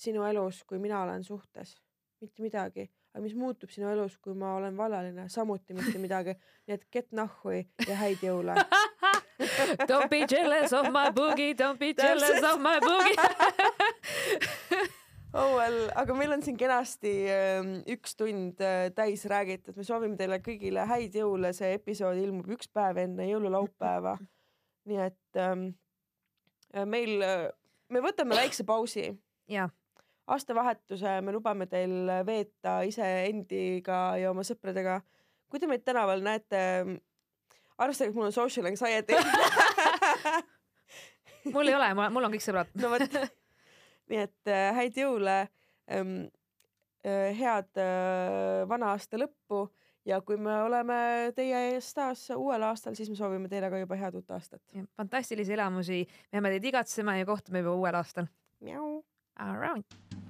[0.00, 1.74] sinu elus, kui mina olen suhtes,
[2.20, 6.36] mitte midagi, aga mis muutub sinu elus, kui ma olen vallaline, samuti mitte midagi.
[6.68, 8.56] nii et get nahhui ja häid jõule
[9.88, 13.16] Don't be jealous of my boogie, don't be jealous of my boogie.
[15.32, 20.18] oh well, aga meil on siin kenasti ähm, üks tund äh, täis räägitud, me soovime
[20.18, 24.16] teile kõigile häid jõule, see episood ilmub üks päev enne jõululaupäeva.
[24.90, 25.68] nii et ähm,
[26.74, 27.24] äh, meil,
[27.90, 29.10] me võtame väikse pausi.
[30.30, 35.00] aastavahetuse me lubame teil veeta iseendiga ja oma sõpradega.
[35.50, 36.60] kui te meid tänaval näete,
[37.78, 39.18] arvestage, et mul on social anxiety
[41.54, 42.70] mul ei ole, mul on kõik sõbrad.
[42.78, 43.16] no vot,
[44.10, 45.36] nii et äh, häid jõule
[45.90, 46.16] ähm,,
[47.06, 49.66] äh, head äh, vana aasta lõppu
[50.08, 50.98] ja kui me oleme
[51.36, 54.62] teie ees taas uuel aastal, siis me soovime teile ka juba head uut aastat.
[54.96, 56.02] fantastilisi elamusi,
[56.32, 58.30] me jääme teid igatsema ja kohtume juba uuel aastal.
[58.60, 60.29] Right.